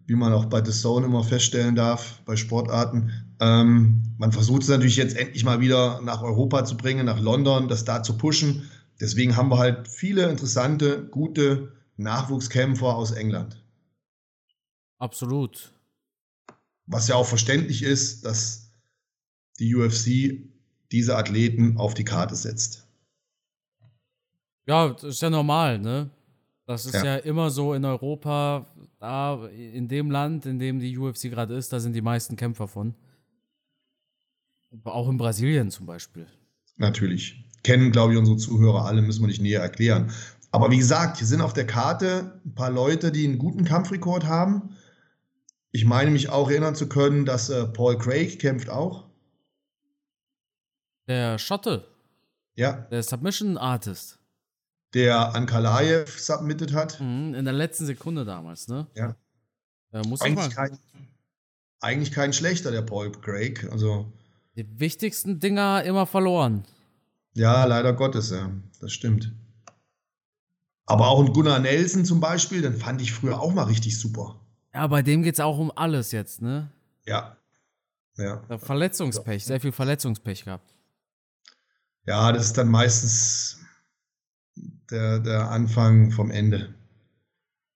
[0.05, 3.11] wie man auch bei The Zone immer feststellen darf, bei Sportarten.
[3.39, 7.67] Ähm, man versucht es natürlich jetzt endlich mal wieder nach Europa zu bringen, nach London,
[7.67, 8.69] das da zu pushen.
[8.99, 13.63] Deswegen haben wir halt viele interessante, gute Nachwuchskämpfer aus England.
[14.99, 15.71] Absolut.
[16.85, 18.71] Was ja auch verständlich ist, dass
[19.59, 20.51] die UFC
[20.91, 22.87] diese Athleten auf die Karte setzt.
[24.67, 26.09] Ja, das ist ja normal, ne?
[26.65, 27.03] Das ist ja.
[27.03, 28.65] ja immer so in Europa,
[28.99, 32.67] da in dem Land, in dem die UFC gerade ist, da sind die meisten Kämpfer
[32.67, 32.95] von.
[34.83, 36.27] Auch in Brasilien zum Beispiel.
[36.77, 37.43] Natürlich.
[37.63, 40.11] Kennen, glaube ich, unsere Zuhörer alle, müssen wir nicht näher erklären.
[40.51, 44.25] Aber wie gesagt, hier sind auf der Karte ein paar Leute, die einen guten Kampfrekord
[44.25, 44.77] haben.
[45.71, 49.09] Ich meine mich auch erinnern zu können, dass äh, Paul Craig kämpft auch.
[51.07, 51.87] Der Schotte.
[52.55, 52.73] Ja.
[52.91, 54.20] Der Submission Artist
[54.93, 56.99] der Ankalaev submitted hat.
[56.99, 58.87] Mhm, in der letzten Sekunde damals, ne?
[58.95, 59.15] Ja.
[59.91, 60.77] ja muss eigentlich, kein,
[61.79, 63.67] eigentlich kein schlechter, der Paul Craig.
[63.71, 64.11] Also,
[64.55, 66.65] die wichtigsten Dinger immer verloren.
[67.33, 68.51] Ja, leider Gottes, ja.
[68.81, 69.31] Das stimmt.
[70.85, 74.41] Aber auch ein Gunnar Nelson zum Beispiel, den fand ich früher auch mal richtig super.
[74.73, 76.69] Ja, bei dem geht es auch um alles jetzt, ne?
[77.05, 77.37] Ja.
[78.17, 78.41] ja.
[78.57, 80.73] Verletzungspech, sehr viel Verletzungspech gehabt.
[82.05, 83.60] Ja, das ist dann meistens
[84.91, 86.73] der, der Anfang vom Ende.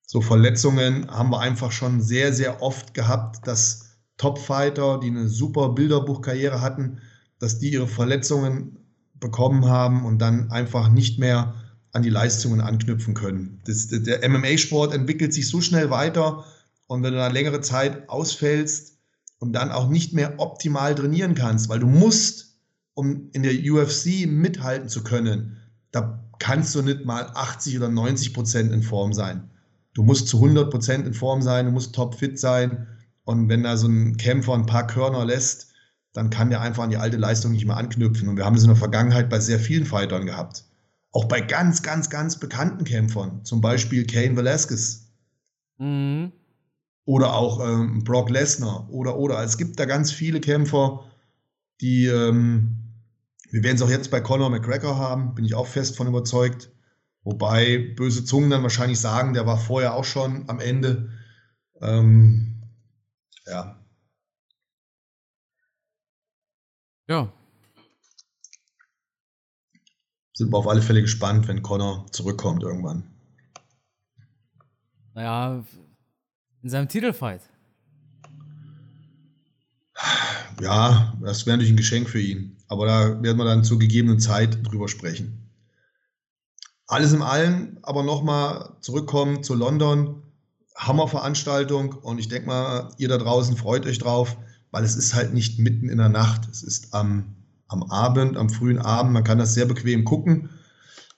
[0.05, 5.69] So Verletzungen haben wir einfach schon sehr, sehr oft gehabt, dass Topfighter, die eine super
[5.69, 6.99] Bilderbuchkarriere hatten,
[7.39, 8.77] dass die ihre Verletzungen
[9.15, 11.55] bekommen haben und dann einfach nicht mehr
[11.91, 13.61] an die Leistungen anknüpfen können.
[13.65, 16.45] Das, der MMA-Sport entwickelt sich so schnell weiter
[16.87, 18.97] und wenn du da längere Zeit ausfällst
[19.39, 22.57] und dann auch nicht mehr optimal trainieren kannst, weil du musst,
[22.93, 25.57] um in der UFC mithalten zu können,
[25.91, 29.49] da kannst du nicht mal 80 oder 90 Prozent in Form sein.
[29.93, 32.87] Du musst zu 100 Prozent in Form sein, du musst topfit sein.
[33.23, 35.73] Und wenn da so ein Kämpfer ein paar Körner lässt,
[36.13, 38.29] dann kann der einfach an die alte Leistung nicht mehr anknüpfen.
[38.29, 40.65] Und wir haben das in der Vergangenheit bei sehr vielen Fightern gehabt.
[41.11, 43.43] Auch bei ganz, ganz, ganz bekannten Kämpfern.
[43.43, 45.07] Zum Beispiel Kane Velasquez.
[45.77, 46.31] Mhm.
[47.05, 48.89] Oder auch ähm, Brock Lesnar.
[48.89, 49.43] Oder, oder.
[49.43, 51.05] Es gibt da ganz viele Kämpfer,
[51.81, 52.84] die ähm,
[53.51, 56.71] wir werden es auch jetzt bei Conor McGregor haben, bin ich auch fest von überzeugt.
[57.23, 61.11] Wobei böse Zungen dann wahrscheinlich sagen, der war vorher auch schon am Ende.
[61.81, 62.61] Ähm,
[63.45, 63.83] ja.
[67.07, 67.33] Ja.
[70.33, 73.09] Sind wir auf alle Fälle gespannt, wenn Conor zurückkommt irgendwann.
[75.13, 75.63] Naja,
[76.61, 77.41] in seinem Titelfight.
[80.61, 82.57] Ja, das wäre natürlich ein Geschenk für ihn.
[82.67, 85.49] Aber da werden wir dann zur gegebenen Zeit drüber sprechen.
[86.87, 90.21] Alles in allem aber nochmal zurückkommen zu London.
[90.77, 94.35] Hammerveranstaltung und ich denke mal, ihr da draußen freut euch drauf,
[94.71, 96.49] weil es ist halt nicht mitten in der Nacht.
[96.51, 97.35] Es ist am,
[97.67, 99.13] am Abend, am frühen Abend.
[99.13, 100.49] Man kann das sehr bequem gucken,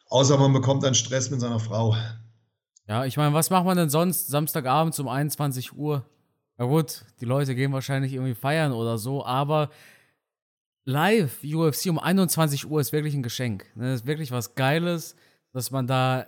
[0.09, 1.95] außer man bekommt dann Stress mit seiner Frau.
[2.87, 6.05] Ja, ich meine, was macht man denn sonst Samstagabend um 21 Uhr?
[6.57, 9.69] Na gut, die Leute gehen wahrscheinlich irgendwie feiern oder so, aber
[10.85, 13.65] live UFC um 21 Uhr ist wirklich ein Geschenk.
[13.75, 13.93] Das ne?
[13.93, 15.15] ist wirklich was Geiles,
[15.53, 16.25] dass man da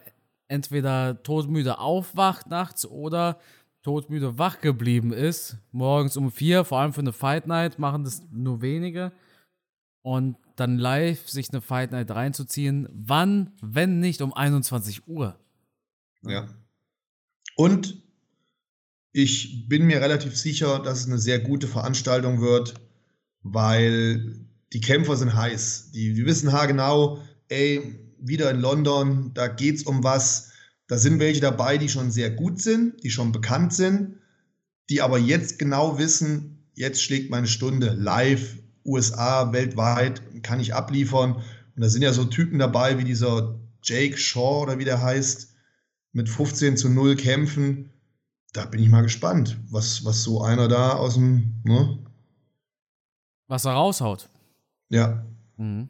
[0.47, 3.39] entweder todmüde aufwacht nachts oder
[3.81, 5.57] todmüde wach geblieben ist.
[5.71, 9.11] Morgens um vier, vor allem für eine Fight Night, machen das nur wenige.
[10.01, 12.87] Und dann live sich eine Fight Night reinzuziehen.
[12.91, 15.37] Wann, wenn nicht um 21 Uhr?
[16.23, 16.47] Ja.
[17.55, 18.01] Und
[19.11, 22.75] ich bin mir relativ sicher, dass es eine sehr gute Veranstaltung wird,
[23.41, 24.39] weil
[24.73, 25.91] die Kämpfer sind heiß.
[25.93, 30.51] Die, die wissen haargenau, ey, wieder in London, da geht es um was.
[30.87, 34.17] Da sind welche dabei, die schon sehr gut sind, die schon bekannt sind,
[34.89, 41.35] die aber jetzt genau wissen, jetzt schlägt meine Stunde live, USA, weltweit, kann ich abliefern.
[41.35, 45.53] Und da sind ja so Typen dabei wie dieser Jake Shaw oder wie der heißt,
[46.11, 47.88] mit 15 zu 0 Kämpfen
[48.53, 51.99] da bin ich mal gespannt, was, was so einer da aus dem, ne?
[53.47, 54.29] Was er raushaut.
[54.89, 55.25] Ja.
[55.57, 55.89] Mhm.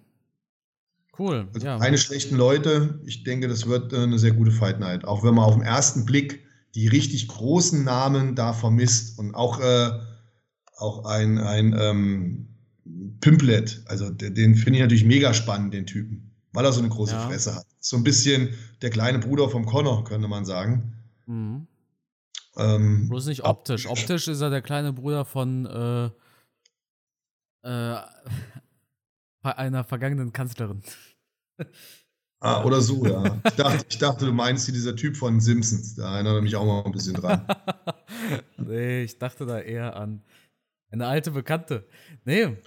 [1.18, 1.50] Cool.
[1.54, 1.78] Also ja.
[1.78, 3.02] keine schlechten Leute.
[3.06, 5.04] Ich denke, das wird äh, eine sehr gute Fight Night.
[5.04, 6.46] Auch wenn man auf den ersten Blick
[6.76, 9.92] die richtig großen Namen da vermisst und auch, äh,
[10.78, 12.48] auch ein, ein ähm,
[13.20, 17.14] Pimplet, also den finde ich natürlich mega spannend, den Typen, weil er so eine große
[17.14, 17.28] Ja.
[17.28, 17.66] Fresse hat.
[17.80, 18.50] So ein bisschen
[18.82, 20.94] der kleine Bruder vom Connor, könnte man sagen.
[21.26, 21.68] Mhm.
[22.58, 23.88] Ähm, Bloß nicht optisch.
[23.88, 26.10] Optisch ist er der kleine Bruder von äh,
[27.68, 28.02] äh,
[29.42, 30.82] einer vergangenen Kanzlerin.
[32.40, 33.40] ah, oder so, ja.
[33.46, 35.96] Ich dachte, ich dachte, du meinst hier dieser Typ von Simpsons.
[35.96, 37.46] Da erinnert er mich auch mal ein bisschen dran.
[38.58, 40.24] nee, ich dachte da eher an
[40.92, 41.88] eine alte Bekannte.
[42.26, 42.58] Nee,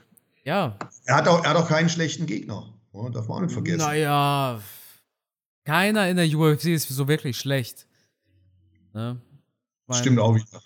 [0.44, 0.78] ja.
[1.06, 2.72] Er hat auch, er hat auch keinen schlechten Gegner.
[2.92, 3.78] Oh, darf man auch nicht vergessen.
[3.78, 4.60] Naja,
[5.64, 7.86] keiner in der UFC ist so wirklich schlecht.
[8.92, 9.20] Ne?
[9.94, 10.62] Stimmt auch wieder.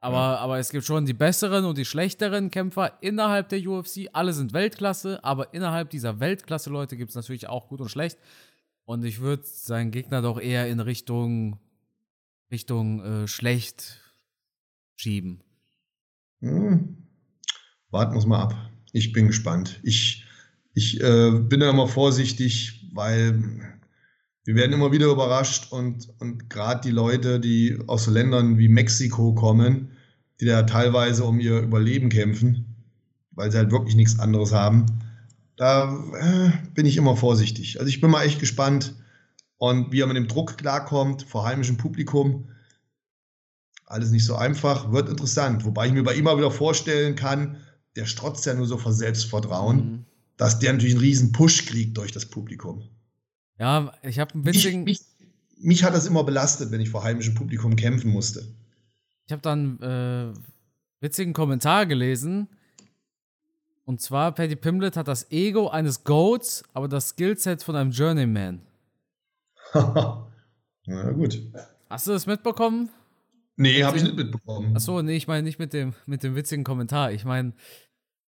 [0.00, 4.08] Aber, aber es gibt schon die besseren und die schlechteren Kämpfer innerhalb der UFC.
[4.12, 8.18] Alle sind Weltklasse, aber innerhalb dieser Weltklasse-Leute gibt es natürlich auch gut und schlecht.
[8.84, 11.58] Und ich würde seinen Gegner doch eher in Richtung,
[12.50, 14.00] Richtung äh, schlecht
[14.96, 15.42] schieben.
[16.40, 16.96] Hm.
[17.90, 18.70] Warten wir mal ab.
[18.92, 19.80] Ich bin gespannt.
[19.82, 20.24] Ich,
[20.74, 23.77] ich äh, bin da immer vorsichtig, weil
[24.48, 28.68] wir werden immer wieder überrascht und, und gerade die Leute, die aus so Ländern wie
[28.68, 29.90] Mexiko kommen,
[30.40, 32.64] die da teilweise um ihr Überleben kämpfen,
[33.32, 34.86] weil sie halt wirklich nichts anderes haben,
[35.56, 37.78] da äh, bin ich immer vorsichtig.
[37.78, 38.94] Also ich bin mal echt gespannt
[39.58, 42.48] und wie er mit dem Druck klarkommt vor heimischem Publikum.
[43.84, 45.66] Alles nicht so einfach, wird interessant.
[45.66, 47.58] Wobei ich mir bei ihm mal wieder vorstellen kann,
[47.96, 50.04] der strotzt ja nur so vor Selbstvertrauen, Mhm.
[50.38, 52.88] dass der natürlich einen riesen Push kriegt durch das Publikum.
[53.58, 54.84] Ja, ich habe einen Mich, witzigen.
[54.84, 55.00] mich,
[55.58, 58.46] mich hat das immer belastet, wenn ich vor heimischem Publikum kämpfen musste.
[59.26, 60.32] Ich habe dann äh,
[61.00, 62.48] witzigen Kommentar gelesen.
[63.84, 68.60] Und zwar, Paddy Pimblett hat das Ego eines Goats, aber das Skillset von einem Journeyman.
[69.74, 71.40] Na gut.
[71.90, 72.90] Hast du das mitbekommen?
[73.56, 74.76] Nee, habe ich nicht mitbekommen.
[74.76, 77.12] Achso, nee, ich meine nicht mit dem, mit dem witzigen Kommentar.
[77.12, 77.52] Ich meine,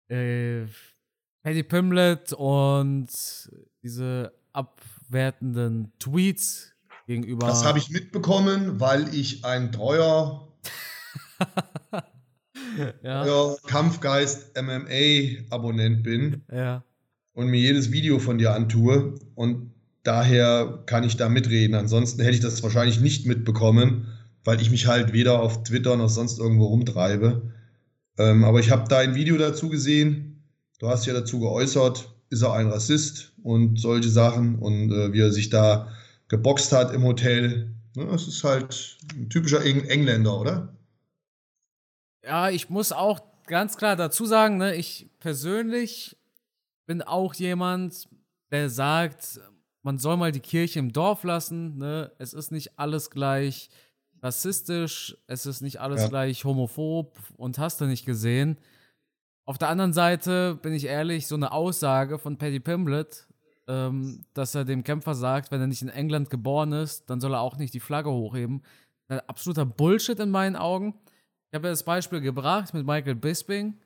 [0.08, 0.66] äh,
[1.42, 3.08] Paddy Pimblett und
[3.82, 4.32] diese
[5.06, 6.72] abwertenden Tweets
[7.06, 7.46] gegenüber.
[7.46, 10.48] Das habe ich mitbekommen, weil ich ein treuer,
[13.02, 16.84] ja, Kampfgeist MMA-Abonnent bin ja.
[17.32, 19.14] und mir jedes Video von dir antue.
[19.34, 21.74] Und daher kann ich da mitreden.
[21.74, 24.08] Ansonsten hätte ich das wahrscheinlich nicht mitbekommen,
[24.44, 27.52] weil ich mich halt weder auf Twitter noch sonst irgendwo rumtreibe.
[28.18, 30.42] Ähm, aber ich habe da ein Video dazu gesehen.
[30.78, 35.20] Du hast ja dazu geäußert, ist er ein Rassist und solche Sachen und äh, wie
[35.20, 35.92] er sich da
[36.28, 37.74] geboxt hat im Hotel.
[37.96, 40.76] Ja, das ist halt ein typischer Eng Engländer, oder?
[42.24, 46.16] Ja, ich muss auch ganz klar dazu sagen, ne, ich persönlich
[46.86, 48.08] bin auch jemand,
[48.50, 49.40] der sagt,
[49.82, 51.78] man soll mal die Kirche im Dorf lassen.
[51.78, 52.10] Ne?
[52.18, 53.70] Es ist nicht alles gleich
[54.22, 56.08] rassistisch, es ist nicht alles Ja.
[56.08, 58.58] gleich homophob und hast du nicht gesehen.
[59.46, 63.28] Auf der anderen Seite bin ich ehrlich, so eine Aussage von Paddy Pimblett,
[63.68, 67.32] ähm, dass er dem Kämpfer sagt, wenn er nicht in England geboren ist, dann soll
[67.32, 68.62] er auch nicht die Flagge hochheben.
[69.08, 70.94] Äh, Absoluter Bullshit in meinen Augen.
[71.50, 73.78] Ich habe ja das Beispiel gebracht mit Michael Bisping.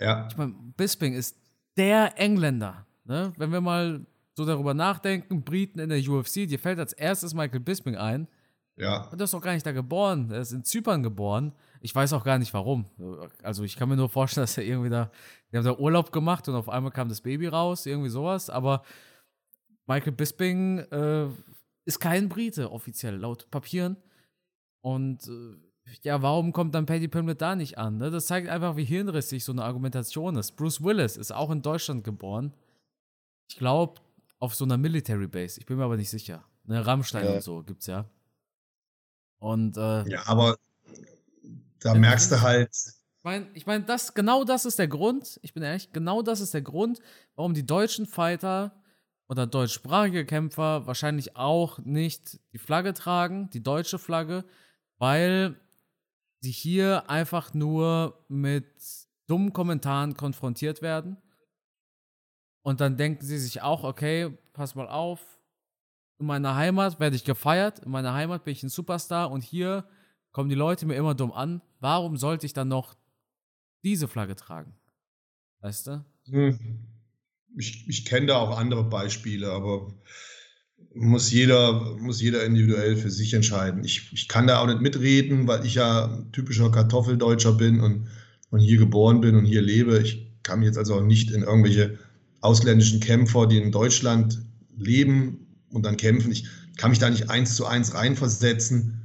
[0.00, 0.26] Ja.
[0.28, 1.36] Ich meine, Bisping ist
[1.76, 2.84] der Engländer.
[3.04, 3.32] Ne?
[3.36, 4.04] Wenn wir mal
[4.36, 8.26] so darüber nachdenken, Briten in der UFC, dir fällt als erstes Michael Bisping ein.
[8.78, 9.08] Ja.
[9.10, 10.30] Und der ist doch gar nicht da geboren.
[10.30, 11.52] Er ist in Zypern geboren.
[11.80, 12.86] Ich weiß auch gar nicht warum.
[13.42, 15.10] Also ich kann mir nur vorstellen, dass er irgendwie da,
[15.52, 18.50] die haben da Urlaub gemacht und auf einmal kam das Baby raus, irgendwie sowas.
[18.50, 18.82] Aber
[19.86, 21.26] Michael Bisping äh,
[21.84, 23.96] ist kein Brite offiziell, laut Papieren.
[24.80, 25.56] Und äh,
[26.02, 27.96] ja, warum kommt dann Paddy Pimblett da nicht an?
[27.98, 28.10] Ne?
[28.10, 30.52] Das zeigt einfach, wie hirnrissig so eine Argumentation ist.
[30.52, 32.54] Bruce Willis ist auch in Deutschland geboren.
[33.48, 34.00] Ich glaube,
[34.38, 35.58] auf so einer Military Base.
[35.58, 36.44] Ich bin mir aber nicht sicher.
[36.64, 37.32] Ne, Rammstein Ja.
[37.34, 38.04] und so gibt's ja.
[39.38, 40.56] Und äh, Ja, aber
[41.80, 42.70] da Ja, merkst du halt,
[43.18, 46.40] ich meine, ich mein, das, genau das ist der Grund, ich bin ehrlich, genau das
[46.40, 47.00] ist der Grund,
[47.34, 48.72] warum die deutschen Fighter
[49.28, 54.44] oder deutschsprachige Kämpfer wahrscheinlich auch nicht die Flagge tragen, die deutsche Flagge,
[54.98, 55.60] weil
[56.40, 58.66] sie hier einfach nur mit
[59.26, 61.18] dummen Kommentaren konfrontiert werden.
[62.62, 65.37] Und dann denken sie sich auch, okay, pass mal auf,
[66.18, 69.84] in meiner Heimat werde ich gefeiert, in meiner Heimat bin ich ein Superstar und hier
[70.32, 71.62] kommen die Leute mir immer dumm an.
[71.80, 72.96] Warum sollte ich dann noch
[73.84, 74.74] diese Flagge tragen?
[75.60, 76.04] Weißt du?
[76.26, 76.58] Hm.
[77.56, 79.94] Ich, ich kenne da auch andere Beispiele, aber
[80.94, 83.84] muss jeder, muss jeder individuell für sich entscheiden.
[83.84, 88.08] Ich, ich kann da auch nicht mitreden, weil ich ja typischer Kartoffeldeutscher bin und,
[88.50, 89.98] und hier geboren bin und hier lebe.
[90.00, 91.98] Ich kann mich jetzt also auch nicht in irgendwelche
[92.40, 94.40] ausländischen Kämpfer, die in Deutschland
[94.76, 96.32] leben und dann kämpfen.
[96.32, 96.46] Ich
[96.76, 99.02] kann mich da nicht eins zu eins reinversetzen.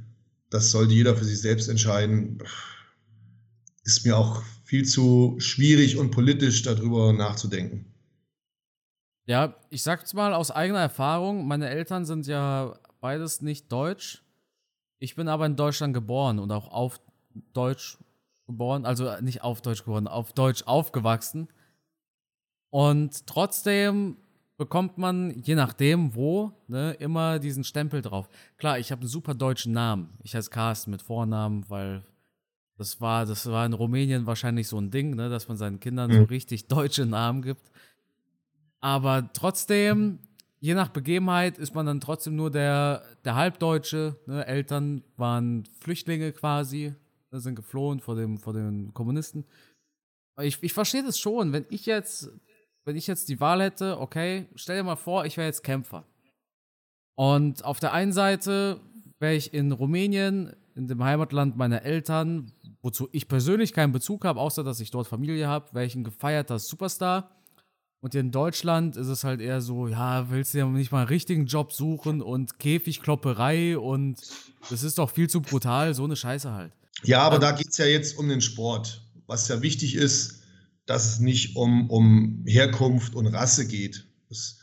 [0.50, 2.42] Das sollte jeder für sich selbst entscheiden.
[3.84, 7.86] Ist mir auch viel zu schwierig und politisch darüber nachzudenken.
[9.26, 14.22] Ja, ich sag's mal aus eigener Erfahrung, meine Eltern sind ja beides nicht deutsch.
[14.98, 17.00] Ich bin aber in Deutschland geboren und auch auf
[17.52, 17.98] Deutsch
[18.46, 21.48] geboren, also nicht auf Deutsch geboren, auf Deutsch aufgewachsen.
[22.70, 24.16] Und trotzdem
[24.64, 28.30] bekommt man, je nachdem wo, ne, immer diesen Stempel drauf.
[28.56, 30.08] Klar, ich habe einen super deutschen Namen.
[30.22, 32.02] Ich heiße Carsten mit Vornamen, weil
[32.78, 36.10] das war, das war in Rumänien wahrscheinlich so ein Ding, ne, dass man seinen Kindern
[36.10, 36.14] mhm.
[36.14, 37.70] so richtig deutsche Namen gibt.
[38.80, 40.18] Aber trotzdem,
[40.60, 44.16] je nach Begebenheit, ist man dann trotzdem nur der, der Halbdeutsche.
[44.24, 44.46] Ne?
[44.46, 46.94] Eltern waren Flüchtlinge quasi,
[47.30, 49.44] ne, sind geflohen vor, dem, vor den Kommunisten.
[50.40, 51.52] Ich, ich verstehe das schon.
[51.52, 52.30] Wenn ich jetzt
[52.84, 56.04] wenn ich jetzt die Wahl hätte, okay, stell dir mal vor, ich wäre jetzt Kämpfer.
[57.16, 58.80] Und auf der einen Seite
[59.18, 64.40] wäre ich in Rumänien, in dem Heimatland meiner Eltern, wozu ich persönlich keinen Bezug habe,
[64.40, 67.30] außer dass ich dort Familie habe, wäre ich ein gefeierter Superstar.
[68.00, 71.08] Und in Deutschland ist es halt eher so, ja, willst du ja nicht mal einen
[71.08, 74.20] richtigen Job suchen und Käfigklopperei und
[74.68, 76.72] das ist doch viel zu brutal, so eine Scheiße halt.
[77.02, 79.00] Ja, aber ähm, da geht es ja jetzt um den Sport.
[79.26, 80.43] Was ja wichtig ist,
[80.86, 84.06] dass es nicht um, um Herkunft und Rasse geht.
[84.28, 84.58] Das,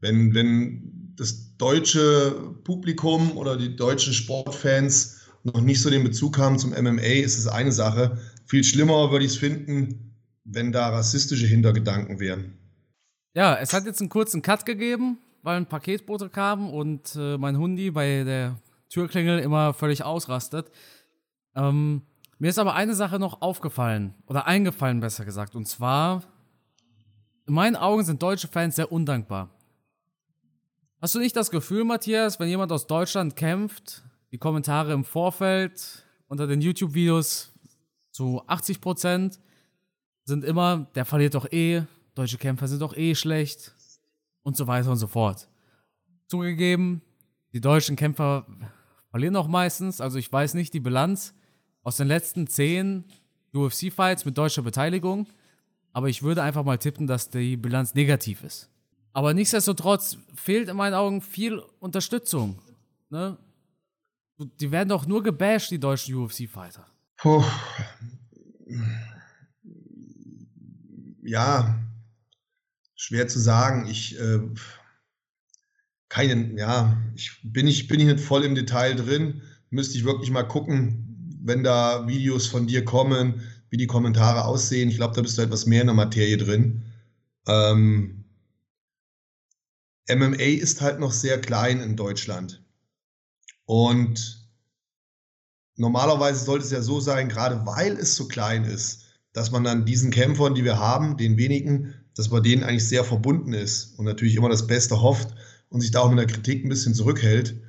[0.00, 6.58] wenn, wenn das deutsche Publikum oder die deutschen Sportfans noch nicht so den Bezug haben
[6.58, 8.18] zum MMA, ist es eine Sache.
[8.46, 10.14] Viel schlimmer würde ich es finden,
[10.44, 12.54] wenn da rassistische Hintergedanken wären.
[13.34, 17.58] Ja, es hat jetzt einen kurzen Cut gegeben, weil ein Paketbote kam und äh, mein
[17.58, 18.56] Hundi bei der
[18.88, 20.70] Türklingel immer völlig ausrastet.
[21.54, 22.02] Ähm,
[22.38, 26.22] mir ist aber eine Sache noch aufgefallen, oder eingefallen besser gesagt, und zwar,
[27.46, 29.50] in meinen Augen sind deutsche Fans sehr undankbar.
[31.00, 36.04] Hast du nicht das Gefühl, Matthias, wenn jemand aus Deutschland kämpft, die Kommentare im Vorfeld
[36.26, 37.52] unter den YouTube-Videos
[38.10, 39.38] zu 80%
[40.24, 41.82] sind immer, der verliert doch eh,
[42.14, 43.74] deutsche Kämpfer sind doch eh schlecht
[44.42, 45.48] und so weiter und so fort.
[46.26, 47.00] Zugegeben,
[47.52, 48.46] die deutschen Kämpfer
[49.10, 51.34] verlieren auch meistens, also ich weiß nicht die Bilanz,
[51.88, 53.04] aus den letzten zehn
[53.54, 55.26] UFC-Fights mit deutscher Beteiligung.
[55.94, 58.68] Aber ich würde einfach mal tippen, dass die Bilanz negativ ist.
[59.14, 62.60] Aber nichtsdestotrotz fehlt in meinen Augen viel Unterstützung.
[63.08, 63.38] Ne?
[64.60, 66.86] Die werden doch nur gebasht, die deutschen UFC-Fighter.
[71.22, 71.74] Ja,
[72.96, 73.86] schwer zu sagen.
[73.88, 74.40] Ich äh,
[76.10, 79.40] keinen, ja, ich bin nicht, bin ich nicht voll im Detail drin.
[79.70, 81.07] Müsste ich wirklich mal gucken,
[81.48, 84.88] wenn da Videos von dir kommen, wie die Kommentare aussehen.
[84.88, 86.82] Ich glaube, da bist du etwas mehr in der Materie drin.
[87.46, 88.24] Ähm,
[90.08, 92.62] MMA ist halt noch sehr klein in Deutschland.
[93.66, 94.48] Und
[95.76, 99.84] normalerweise sollte es ja so sein, gerade weil es so klein ist, dass man dann
[99.84, 104.06] diesen Kämpfern, die wir haben, den wenigen, dass man denen eigentlich sehr verbunden ist und
[104.06, 105.34] natürlich immer das Beste hofft
[105.68, 107.60] und sich da auch mit der Kritik ein bisschen zurückhält.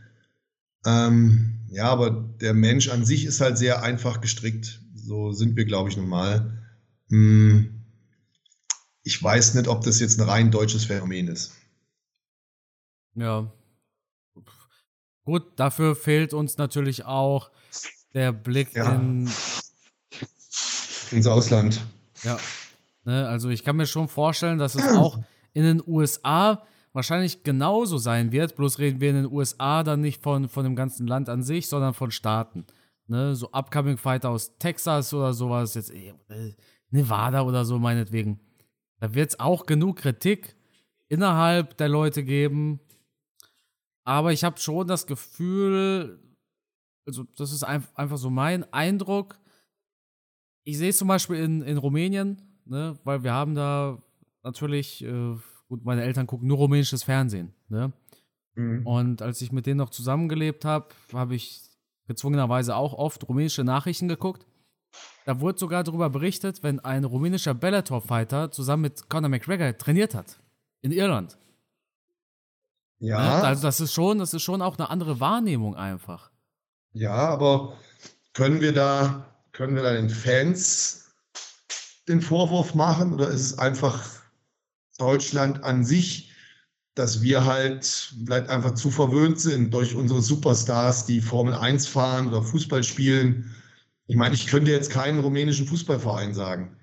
[0.85, 4.81] Ähm, ja, aber der Mensch an sich ist halt sehr einfach gestrickt.
[4.95, 6.63] So sind wir, glaube ich, normal.
[7.09, 7.83] Hm,
[9.03, 11.53] ich weiß nicht, ob das jetzt ein rein deutsches Phänomen ist.
[13.15, 13.51] Ja.
[15.25, 17.51] Gut, dafür fehlt uns natürlich auch
[18.13, 18.95] der Blick ja.
[18.95, 19.29] in
[21.11, 21.81] ins Ausland.
[22.23, 22.37] Ja.
[23.05, 25.19] Ne, also ich kann mir schon vorstellen, dass es auch
[25.53, 26.63] in den USA
[26.93, 30.75] wahrscheinlich genauso sein wird, bloß reden wir in den USA dann nicht von, von dem
[30.75, 32.65] ganzen Land an sich, sondern von Staaten.
[33.07, 33.35] Ne?
[33.35, 36.13] So Upcoming Fighter aus Texas oder sowas, jetzt äh,
[36.89, 38.39] Nevada oder so meinetwegen.
[38.99, 40.55] Da wird es auch genug Kritik
[41.07, 42.79] innerhalb der Leute geben.
[44.03, 46.19] Aber ich habe schon das Gefühl,
[47.05, 49.39] also das ist ein, einfach so mein Eindruck.
[50.63, 52.99] Ich sehe es zum Beispiel in, in Rumänien, ne?
[53.03, 54.01] weil wir haben da
[54.43, 55.35] natürlich äh,
[55.69, 57.53] Gut, meine Eltern gucken nur rumänisches Fernsehen.
[57.69, 57.93] Ne?
[58.55, 58.85] Mhm.
[58.85, 61.61] Und als ich mit denen noch zusammengelebt habe, habe ich
[62.07, 64.47] gezwungenerweise auch oft rumänische Nachrichten geguckt.
[65.25, 70.39] Da wurde sogar darüber berichtet, wenn ein rumänischer Bellator-Fighter zusammen mit Conor McGregor trainiert hat.
[70.81, 71.37] In Irland.
[72.97, 73.19] Ja.
[73.19, 73.43] Ne?
[73.43, 76.31] Also das ist schon, das ist schon auch eine andere Wahrnehmung einfach.
[76.93, 77.77] Ja, aber
[78.33, 81.13] können wir da, können wir da den Fans
[82.07, 84.18] den Vorwurf machen oder ist es einfach
[84.99, 86.31] Deutschland an sich,
[86.95, 92.27] dass wir halt vielleicht einfach zu verwöhnt sind durch unsere Superstars, die Formel 1 fahren
[92.27, 93.55] oder Fußball spielen.
[94.07, 96.75] Ich meine, ich könnte jetzt keinen rumänischen Fußballverein sagen.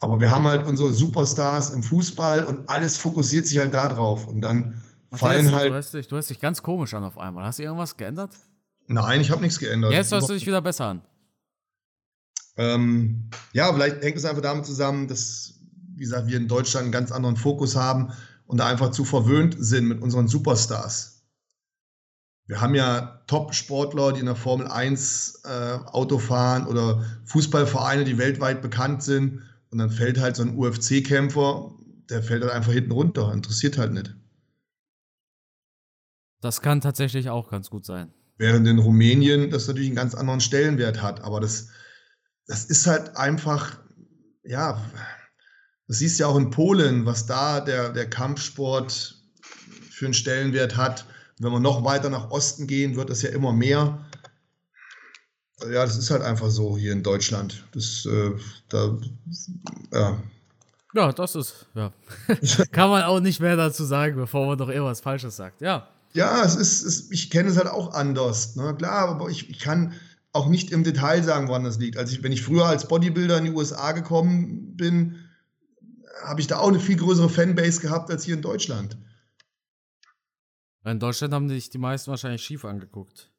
[0.00, 4.26] Aber wir haben halt unsere Superstars im Fußball und alles fokussiert sich halt da drauf.
[4.26, 5.70] Und dann Matthias, fallen halt.
[5.70, 7.44] Du hörst, dich, du hörst dich ganz komisch an auf einmal.
[7.44, 8.34] Hast du irgendwas geändert?
[8.88, 9.92] Nein, ich habe nichts geändert.
[9.92, 11.02] Jetzt hörst du dich wieder besser an.
[12.58, 15.55] Ähm, ja, vielleicht hängt es einfach damit zusammen, dass,
[15.96, 18.12] wie gesagt, wir in Deutschland einen ganz anderen Fokus haben
[18.46, 21.24] und einfach zu verwöhnt sind mit unseren Superstars.
[22.46, 28.18] Wir haben ja Top-Sportler, die in der Formel 1 äh, Auto fahren oder Fußballvereine, die
[28.18, 29.42] weltweit bekannt sind.
[29.70, 31.72] Und dann fällt halt so ein UFC-Kämpfer,
[32.08, 34.14] der fällt halt einfach hinten runter, interessiert halt nicht.
[36.40, 38.12] Das kann tatsächlich auch ganz gut sein.
[38.38, 41.22] Während in Rumänien das natürlich einen ganz anderen Stellenwert hat.
[41.22, 41.70] Aber das,
[42.46, 43.80] das ist halt einfach,
[44.44, 44.80] ja,
[45.88, 49.16] das siehst du ja auch in Polen, was da der, der Kampfsport
[49.90, 51.06] für einen Stellenwert hat.
[51.38, 54.06] Wenn wir noch weiter nach Osten gehen, wird das ja immer mehr.
[55.62, 57.64] Ja, das ist halt einfach so hier in Deutschland.
[57.72, 58.32] Das, äh,
[58.68, 58.98] da,
[59.92, 60.22] ja.
[60.94, 61.92] Ja, das ist, ja.
[62.72, 65.60] Kann man auch nicht mehr dazu sagen, bevor man doch irgendwas Falsches sagt.
[65.60, 65.88] Ja.
[66.12, 68.56] Ja, es ist, es, ich kenne es halt auch anders.
[68.56, 68.74] Ne?
[68.76, 69.92] Klar, aber ich, ich kann
[70.32, 71.98] auch nicht im Detail sagen, woran das liegt.
[71.98, 75.25] Also ich, wenn ich früher als Bodybuilder in die USA gekommen bin,
[76.22, 78.96] habe ich da auch eine viel größere Fanbase gehabt als hier in Deutschland.
[80.84, 83.30] In Deutschland haben sich die meisten wahrscheinlich schief angeguckt.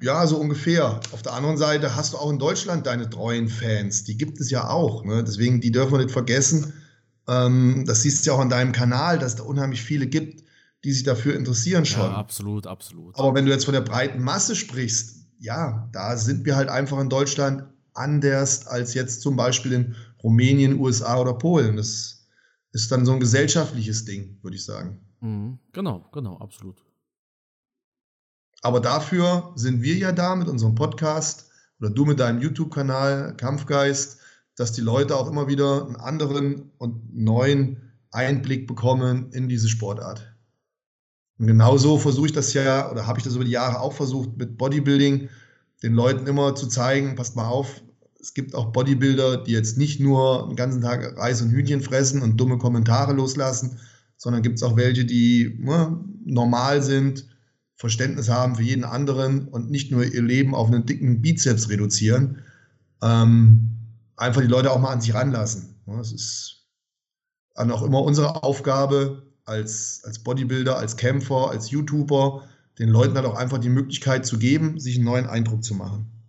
[0.00, 1.00] Ja, so ungefähr.
[1.12, 4.04] Auf der anderen Seite hast du auch in Deutschland deine treuen Fans.
[4.04, 5.04] Die gibt es ja auch.
[5.04, 5.22] Ne?
[5.22, 6.72] Deswegen, die dürfen wir nicht vergessen.
[7.28, 10.42] Ähm, das siehst du ja auch an deinem Kanal, dass es da unheimlich viele gibt,
[10.84, 12.10] die sich dafür interessieren schon.
[12.10, 13.16] Ja, absolut, absolut.
[13.18, 16.98] Aber wenn du jetzt von der breiten Masse sprichst, ja, da sind wir halt einfach
[16.98, 17.64] in Deutschland
[17.94, 21.76] anders als jetzt zum Beispiel in Rumänien, USA oder Polen.
[21.76, 22.26] Das
[22.72, 25.00] ist dann so ein gesellschaftliches Ding, würde ich sagen.
[25.20, 25.58] Mhm.
[25.72, 26.84] Genau, genau, absolut.
[28.62, 31.50] Aber dafür sind wir ja da mit unserem Podcast
[31.80, 34.20] oder du mit deinem YouTube-Kanal Kampfgeist,
[34.56, 40.36] dass die Leute auch immer wieder einen anderen und neuen Einblick bekommen in diese Sportart.
[41.38, 44.36] Und genauso versuche ich das ja, oder habe ich das über die Jahre auch versucht,
[44.36, 45.28] mit Bodybuilding
[45.82, 47.82] den Leuten immer zu zeigen, passt mal auf,
[48.22, 52.22] es gibt auch Bodybuilder, die jetzt nicht nur den ganzen Tag Reis und Hühnchen fressen
[52.22, 53.80] und dumme Kommentare loslassen,
[54.16, 57.26] sondern gibt es auch welche, die ne, normal sind,
[57.74, 62.42] Verständnis haben für jeden anderen und nicht nur ihr Leben auf einen dicken Bizeps reduzieren.
[63.02, 63.70] Ähm,
[64.16, 65.74] einfach die Leute auch mal an sich ranlassen.
[65.86, 66.68] Das ist
[67.56, 72.44] dann auch immer unsere Aufgabe als, als Bodybuilder, als Kämpfer, als YouTuber,
[72.78, 76.21] den Leuten halt auch einfach die Möglichkeit zu geben, sich einen neuen Eindruck zu machen.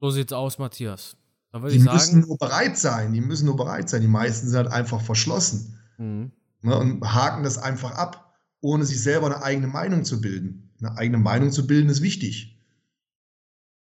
[0.00, 1.16] So sieht's aus, Matthias.
[1.52, 3.12] die müssen nur bereit sein.
[3.12, 4.02] Die müssen nur bereit sein.
[4.02, 6.32] Die meisten sind halt einfach verschlossen mhm.
[6.62, 10.70] ne, und haken das einfach ab, ohne sich selber eine eigene Meinung zu bilden.
[10.80, 12.58] Eine eigene Meinung zu bilden ist wichtig.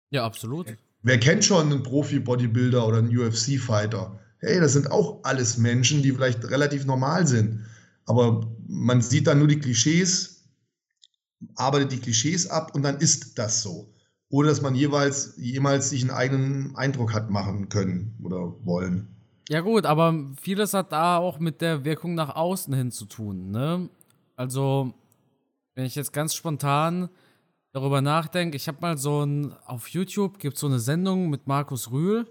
[0.09, 0.75] Ja, absolut.
[1.01, 4.19] Wer kennt schon einen Profi-Bodybuilder oder einen UFC-Fighter?
[4.39, 7.65] Hey, das sind auch alles Menschen, die vielleicht relativ normal sind.
[8.05, 10.43] Aber man sieht dann nur die Klischees,
[11.55, 13.93] arbeitet die Klischees ab und dann ist das so
[14.29, 19.07] ohne dass man jeweils jemals sich einen eigenen Eindruck hat machen können oder wollen.
[19.49, 23.49] Ja gut, aber vieles hat da auch mit der Wirkung nach außen hin zu tun.
[23.49, 23.89] Ne?
[24.35, 24.93] Also,
[25.73, 27.09] wenn ich jetzt ganz spontan
[27.71, 31.47] darüber nachdenke, ich habe mal so ein, auf YouTube gibt es so eine Sendung mit
[31.47, 32.27] Markus Rühl.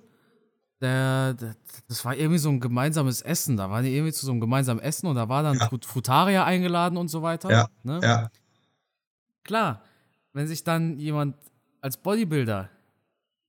[0.80, 1.57] Der, der,
[1.88, 3.57] das war irgendwie so ein gemeinsames Essen.
[3.57, 5.68] Da waren die irgendwie zu so einem gemeinsamen Essen und da war dann ja.
[5.84, 7.51] Frutaria eingeladen und so weiter.
[7.51, 7.99] Ja, ne?
[8.01, 8.30] ja.
[9.42, 9.82] Klar,
[10.34, 11.34] wenn sich dann jemand
[11.81, 12.70] als Bodybuilder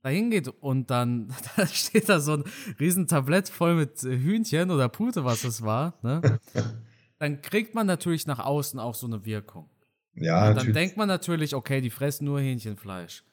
[0.01, 2.43] da hingeht und dann da steht da so ein
[2.79, 6.39] riesen Tablett voll mit Hühnchen oder Pute, was es war, ne?
[7.19, 9.69] dann kriegt man natürlich nach außen auch so eine Wirkung.
[10.15, 10.73] Ja, und dann natürlich.
[10.73, 13.23] denkt man natürlich, okay, die fressen nur Hähnchenfleisch.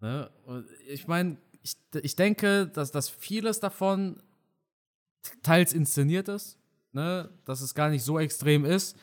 [0.00, 0.30] Ne?
[0.44, 4.22] Und ich meine, ich, ich denke, dass, dass vieles davon
[5.42, 6.58] teils inszeniert ist,
[6.92, 7.30] ne?
[7.44, 8.96] dass es gar nicht so extrem ist.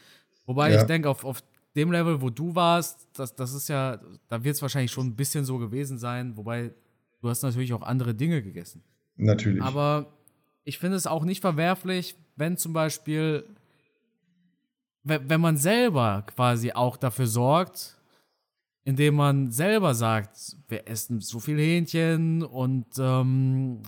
[0.45, 0.81] Wobei ja.
[0.81, 1.43] ich denke, auf, auf
[1.77, 5.15] dem Level, wo du warst, das, das ist ja, da wird es wahrscheinlich schon ein
[5.15, 6.73] bisschen so gewesen sein, wobei
[7.21, 8.83] du hast natürlich auch andere Dinge gegessen.
[9.15, 9.61] Natürlich.
[9.61, 10.17] Aber
[10.63, 13.45] ich finde es auch nicht verwerflich, wenn zum Beispiel,
[15.03, 17.97] wenn man selber quasi auch dafür sorgt,
[18.83, 23.81] indem man selber sagt, wir essen so viel Hähnchen und ähm,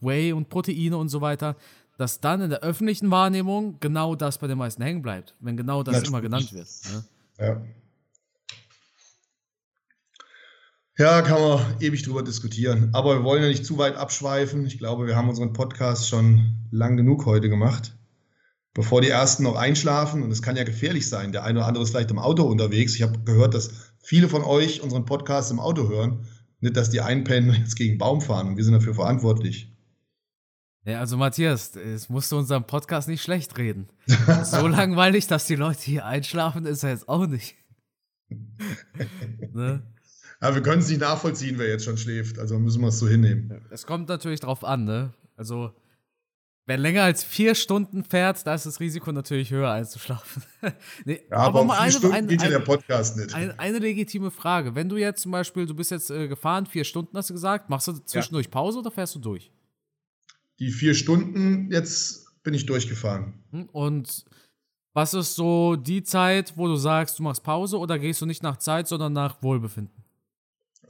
[0.00, 1.56] Whey und Proteine und so weiter,
[1.98, 5.82] dass dann in der öffentlichen Wahrnehmung genau das bei den meisten hängen bleibt, wenn genau
[5.82, 6.08] das Natürlich.
[6.08, 6.68] immer genannt wird.
[6.92, 7.04] Ne?
[7.38, 7.62] Ja.
[10.96, 12.90] Ja, kann man ewig drüber diskutieren.
[12.92, 14.64] Aber wir wollen ja nicht zu weit abschweifen.
[14.64, 17.96] Ich glaube, wir haben unseren Podcast schon lang genug heute gemacht.
[18.74, 21.82] Bevor die ersten noch einschlafen, und es kann ja gefährlich sein, der eine oder andere
[21.82, 22.94] ist vielleicht im Auto unterwegs.
[22.94, 26.28] Ich habe gehört, dass viele von euch unseren Podcast im Auto hören.
[26.60, 29.73] Nicht, dass die einpennen und jetzt gegen Baum fahren und wir sind dafür verantwortlich.
[30.84, 33.88] Ja, also Matthias, es musst du unserem Podcast nicht schlecht reden.
[34.44, 37.56] so langweilig, dass die Leute hier einschlafen, ist er jetzt auch nicht.
[38.28, 39.82] ne?
[40.42, 42.38] Ja, wir können es nicht nachvollziehen, wer jetzt schon schläft.
[42.38, 43.64] Also müssen wir es so hinnehmen.
[43.70, 45.14] Es kommt natürlich drauf an, ne?
[45.36, 45.72] Also,
[46.66, 50.42] wer länger als vier Stunden fährt, da ist das Risiko natürlich höher einzuschlafen.
[51.06, 53.34] nee, ja, aber, aber mal eine, Stunden ein, geht ja der Podcast nicht.
[53.34, 54.74] Eine, eine, legitime Frage.
[54.74, 57.70] Wenn du jetzt zum Beispiel, du bist jetzt äh, gefahren, vier Stunden hast du gesagt,
[57.70, 58.50] machst du zwischendurch ja.
[58.50, 59.50] Pause oder fährst du durch?
[60.58, 63.34] Die vier Stunden, jetzt bin ich durchgefahren.
[63.72, 64.24] Und
[64.92, 68.42] was ist so die Zeit, wo du sagst, du machst Pause oder gehst du nicht
[68.42, 70.04] nach Zeit, sondern nach Wohlbefinden?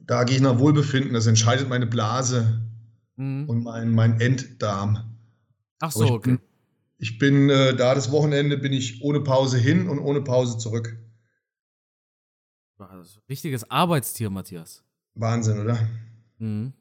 [0.02, 2.60] Da gehe ich nach Wohlbefinden, das entscheidet meine Blase
[3.16, 3.48] mhm.
[3.48, 5.16] und mein, mein Enddarm.
[5.80, 6.30] Ach so, ich okay.
[6.30, 6.40] Bin,
[6.98, 10.98] ich bin äh, da das Wochenende bin ich ohne Pause hin und ohne Pause zurück.
[13.28, 14.84] Richtiges Arbeitstier, Matthias.
[15.14, 15.78] Wahnsinn, oder?
[16.38, 16.74] Mhm.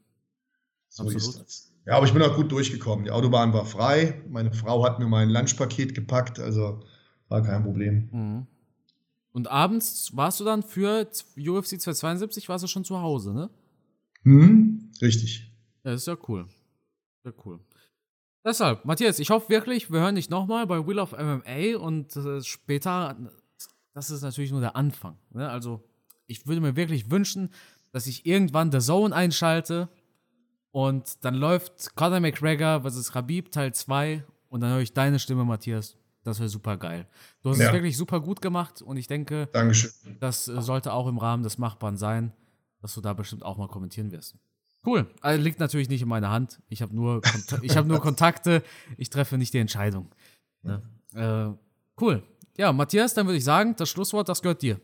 [0.89, 1.45] So Absolut.
[1.85, 3.05] Ja, aber ich bin auch gut durchgekommen.
[3.05, 4.21] Die Autobahn war frei.
[4.29, 6.81] Meine Frau hat mir mein Lunchpaket gepackt, also
[7.27, 8.09] war kein Problem.
[8.11, 8.47] Mhm.
[9.33, 13.49] Und abends warst du dann für UFC 272 warst du schon zu Hause, ne?
[14.23, 15.51] Hm, richtig.
[15.83, 16.45] Ja, das ist ja cool.
[17.23, 17.59] Sehr cool.
[18.45, 22.41] Deshalb, Matthias, ich hoffe wirklich, wir hören dich nochmal bei Wheel of MMA und äh,
[22.41, 23.17] später,
[23.93, 25.17] das ist natürlich nur der Anfang.
[25.31, 25.49] Ne?
[25.49, 25.83] Also,
[26.27, 27.49] ich würde mir wirklich wünschen,
[27.91, 29.89] dass ich irgendwann The Zone einschalte
[30.73, 33.13] und dann läuft Conor McGregor vs.
[33.13, 35.97] Habib Teil 2 und dann höre ich deine Stimme, Matthias.
[36.23, 37.07] Das wäre super geil.
[37.43, 37.67] Du hast ja.
[37.67, 39.91] es wirklich super gut gemacht und ich denke, Dankeschön.
[40.19, 42.33] das äh, sollte auch im Rahmen des Machbaren sein,
[42.81, 44.35] dass du da bestimmt auch mal kommentieren wirst.
[44.83, 45.05] Cool.
[45.21, 46.59] Also, liegt natürlich nicht in meiner Hand.
[46.69, 47.21] Ich habe nur,
[47.69, 48.63] hab nur Kontakte.
[48.97, 50.09] Ich treffe nicht die Entscheidung.
[50.63, 50.81] Ne?
[51.13, 52.23] Äh, cool.
[52.57, 54.79] Ja, Matthias, dann würde ich sagen, das Schlusswort, das gehört dir.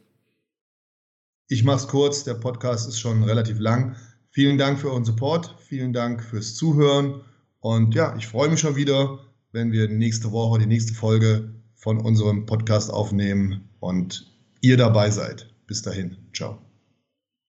[1.47, 2.23] Ich mache es kurz.
[2.25, 3.95] Der Podcast ist schon relativ lang.
[4.31, 5.55] Vielen Dank für euren Support.
[5.59, 7.21] Vielen Dank fürs Zuhören.
[7.59, 9.19] Und ja, ich freue mich schon wieder
[9.51, 15.53] wenn wir nächste Woche die nächste Folge von unserem Podcast aufnehmen und ihr dabei seid.
[15.67, 16.17] Bis dahin.
[16.33, 16.68] Ciao.